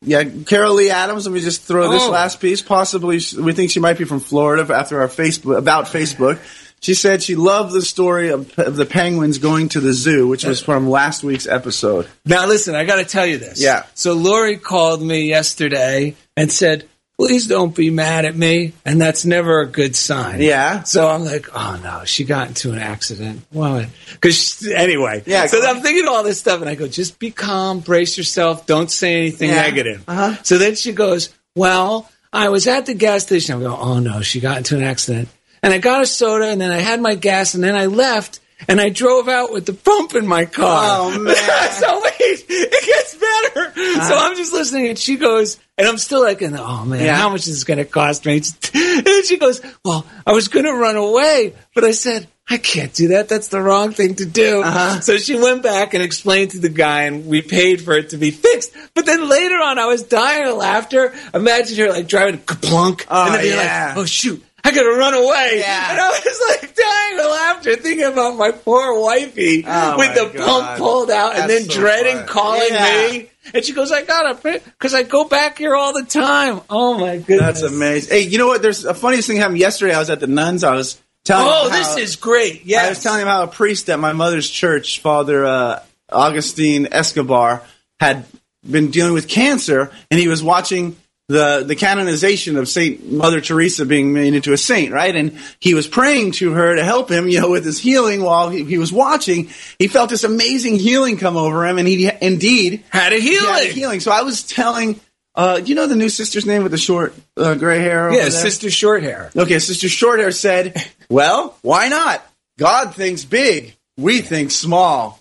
[0.01, 1.27] Yeah, Carol Lee Adams.
[1.27, 2.09] Let me just throw this Oh.
[2.09, 2.59] last piece.
[2.63, 4.73] Possibly, we think she might be from Florida.
[4.73, 6.39] After our Facebook about Facebook,
[6.81, 10.43] she said she loved the story of, of the penguins going to the zoo, which
[10.43, 12.07] was from last week's episode.
[12.25, 13.61] Now listen, I got to tell you this.
[13.61, 13.83] Yeah.
[13.93, 16.88] So Lori called me yesterday and said,
[17.19, 20.41] "Please don't be mad at me," and that's never a good sign.
[20.41, 20.83] Yeah.
[20.83, 25.21] So I'm like, "Oh no, she got into an accident." Well, because anyway.
[25.25, 25.59] Yeah, So.
[25.63, 29.17] I'm thinking all this stuff, and I go, "Just be calm, brace yourself, don't say
[29.17, 29.61] anything Yeah.
[29.61, 30.37] negative." Uh-huh.
[30.43, 34.21] So then she goes, "Well, I was at the gas station." I go, "Oh no,
[34.21, 35.27] she got into an accident,"
[35.61, 38.39] and I got a soda, and then I had my gas, and then I left.
[38.67, 40.81] And I drove out with the pump in my car.
[40.83, 41.71] Oh, man.
[41.71, 44.03] so wait, it gets better.
[44.05, 47.15] So I'm just listening, and she goes, and I'm still like, oh man, Yeah.
[47.15, 48.41] how much is this going to cost me?
[48.99, 52.91] And she goes, well, I was going to run away, but I said, I can't
[52.93, 53.29] do that.
[53.29, 54.61] That's the wrong thing to do.
[54.63, 54.99] Uh-huh.
[55.01, 58.17] So she went back and explained to the guy, and we paid for it to
[58.17, 58.73] be fixed.
[58.95, 61.13] But then later on, I was dying of laughter.
[61.33, 63.87] Imagine her like driving kaplunk, Oh, and then being yeah.
[63.89, 64.43] like, oh shoot.
[64.63, 65.59] I gotta run away.
[65.59, 65.91] Yeah.
[65.91, 70.37] And I was like dying of laughter, thinking about my poor wifey Oh, with the
[70.37, 70.45] God.
[70.45, 73.07] pump pulled out and then so dreading calling Yeah.
[73.11, 73.29] me.
[73.53, 76.61] And she goes, I gotta, because I go back here all the time.
[76.69, 77.61] Oh my goodness.
[77.61, 78.11] That's amazing.
[78.11, 78.61] Hey, you know what?
[78.61, 79.93] There's a funniest thing happened yesterday.
[79.95, 80.63] I was at the nuns.
[80.63, 81.47] I was telling.
[81.47, 82.65] Oh, how- this is great.
[82.65, 82.83] Yeah.
[82.83, 85.79] I was telling him how a priest at my mother's church, Father uh,
[86.11, 87.63] Augustine Escobar,
[87.99, 88.25] had
[88.69, 90.95] been dealing with cancer, and he was watching
[91.29, 95.15] the the canonization of Saint Mother Teresa being made into a saint, right?
[95.15, 98.49] And he was praying to her to help him, you know, with his healing while
[98.49, 99.49] he, he was watching.
[99.77, 103.43] He felt this amazing healing come over him, and he indeed Had a he had
[103.43, 103.75] a healing.
[103.75, 103.99] healing.
[104.01, 104.99] So I was telling.
[105.35, 108.11] Uh, you know the new sister's name with the short uh, gray hair?
[108.11, 108.31] Yeah, there?
[108.31, 109.29] Sister Short Hair.
[109.37, 110.75] Okay, Sister Shorthair said,
[111.09, 112.25] Well, why not?
[112.57, 115.18] God thinks big, we think small.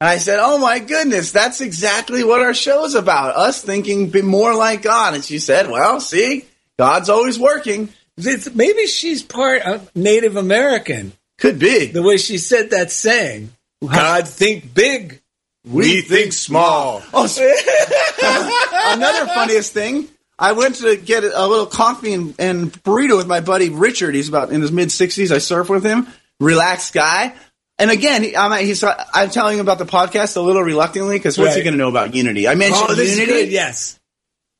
[0.00, 3.36] And I said, Oh my goodness, that's exactly what our show is about.
[3.36, 5.14] Us thinking be more like God.
[5.14, 6.44] And she said, Well, see,
[6.78, 7.90] God's always working.
[8.16, 11.12] It's- maybe she's part of Native American.
[11.38, 11.86] Could be.
[11.86, 13.50] The way she said that saying,
[13.86, 15.20] God think big.
[15.64, 17.02] We think small.
[17.12, 17.42] Oh, so-
[18.22, 20.08] another funniest thing.
[20.38, 24.14] I went to get a little coffee and, and burrito with my buddy Richard.
[24.14, 25.30] He's about in his mid sixties.
[25.32, 26.08] I surf with him.
[26.40, 27.34] Relaxed guy.
[27.80, 31.54] And again, I'm, he's, I'm telling him about the podcast a little reluctantly because what's
[31.56, 32.46] he going to know about Unity?
[32.46, 33.26] I mentioned Oh, Unity.
[33.26, 33.48] good.
[33.50, 33.98] Yes.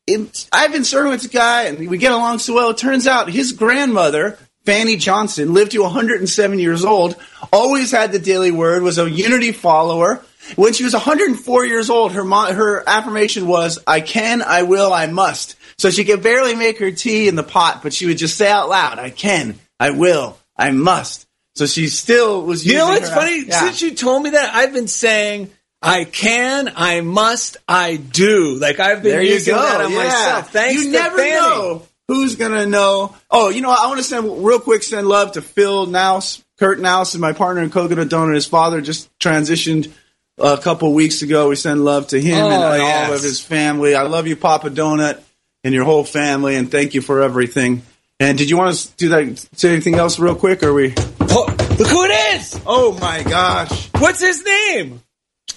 [0.07, 2.71] It- I've been serving with this guy, and we get along so well.
[2.71, 7.15] It turns out his grandmother, Fanny Johnson, lived to 107 years old.
[7.53, 8.83] Always had the Daily Word.
[8.83, 10.23] Was a Unity follower.
[10.57, 14.93] When she was 104 years old, her mo- her affirmation was, "I can, I will,
[14.93, 18.19] I must." So she could barely make her tea in the pot, but she would
[18.19, 21.27] just say out loud, "I can, I will, I must."
[21.61, 22.65] So she still was.
[22.65, 23.45] You know what's funny?
[23.45, 23.61] Yeah.
[23.61, 25.51] Since you told me that, I've been saying,
[25.83, 28.55] I can, I must, I do.
[28.59, 29.61] Like I've been There you using go.
[29.61, 29.99] that on yeah.
[29.99, 30.53] myself.
[30.55, 31.33] Thanks you to never Fanny.
[31.33, 33.15] know who's gonna know.
[33.31, 33.69] Oh, you know.
[33.71, 37.35] I want to send real quick send love to Phil Nouse, Kurt Nouse, and my
[37.35, 38.35] partner in Coconut Donut.
[38.37, 39.93] His father just transitioned
[40.39, 41.51] a couple weeks ago.
[41.51, 43.09] We send love to him and, Oh, and yes.
[43.11, 43.95] all of his family.
[43.95, 45.21] I love you, Papa Donut,
[45.63, 47.83] and your whole family, and thank you for everything.
[48.19, 49.47] And did you want to do that?
[49.59, 50.63] Say anything else real quick?
[50.63, 50.95] Or we?
[51.31, 52.61] Look who it is!
[52.67, 53.89] Oh my gosh!
[53.99, 55.01] What's his name?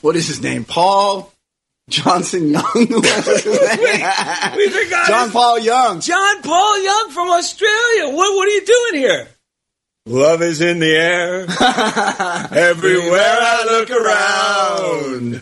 [0.02, 0.64] What is his name?
[0.66, 1.32] Paul
[1.90, 2.64] Johnson Young.
[2.76, 3.34] We forgot
[5.08, 6.00] John his- Paul Young.
[6.00, 8.08] John Paul Young from Australia.
[8.10, 9.28] What What are you doing here?
[10.06, 11.42] Love is in the air.
[12.52, 15.42] Everywhere I look around,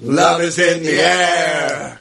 [0.00, 2.00] love is in the air.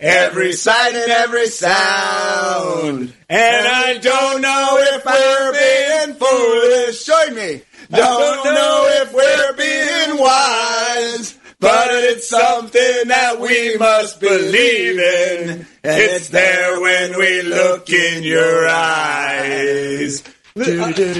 [0.00, 3.12] Every sight and every sound.
[3.28, 7.04] And I don't know if we're being foolish.
[7.04, 7.62] Join me.
[7.90, 11.36] Don't know if we're being wise.
[11.58, 15.66] But it's something that we must believe in.
[15.82, 20.22] It's there when we look in your eyes.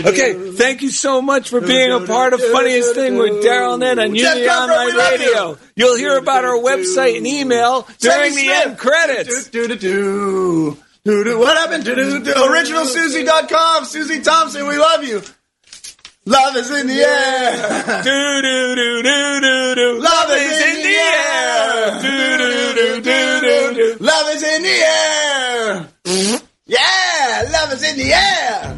[0.06, 3.98] Okay, thank you so much for being a part of Funniest Thing with Daryl Ned
[3.98, 5.50] on Unity Online Radio.
[5.50, 5.58] you.
[5.76, 9.48] You'll hear about our website and email during the end credits.
[11.04, 11.84] What happened?
[11.84, 13.84] OriginalSusie.com.
[13.86, 15.22] Susie Thompson, we love you.
[16.26, 18.02] Love is in the air.
[18.02, 19.98] Do do do do do do.
[20.02, 22.00] Love is in the air.
[22.02, 23.96] Do do do do do do.
[24.04, 25.88] Love is in the air.
[26.66, 28.77] Yeah, love is in the air.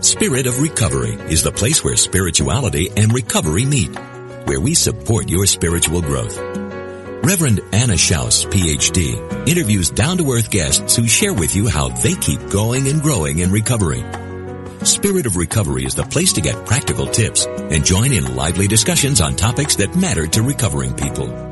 [0.00, 3.94] Spirit of Recovery is the place where spirituality and recovery meet,
[4.46, 6.38] where we support your spiritual growth.
[7.22, 12.88] Reverend Anna Schaus, PhD, interviews down-to-earth guests who share with you how they keep going
[12.88, 14.02] and growing in recovery.
[14.84, 19.20] Spirit of Recovery is the place to get practical tips and join in lively discussions
[19.20, 21.47] on topics that matter to recovering people.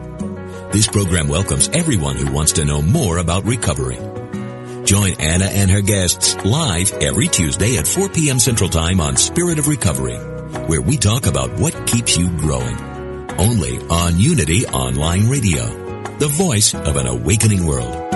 [0.76, 3.96] This program welcomes everyone who wants to know more about recovery.
[4.84, 8.38] Join Anna and her guests live every Tuesday at 4 p.m.
[8.38, 10.18] Central Time on Spirit of Recovery,
[10.66, 12.76] where we talk about what keeps you growing.
[13.38, 15.64] Only on Unity Online Radio,
[16.18, 18.15] the voice of an awakening world.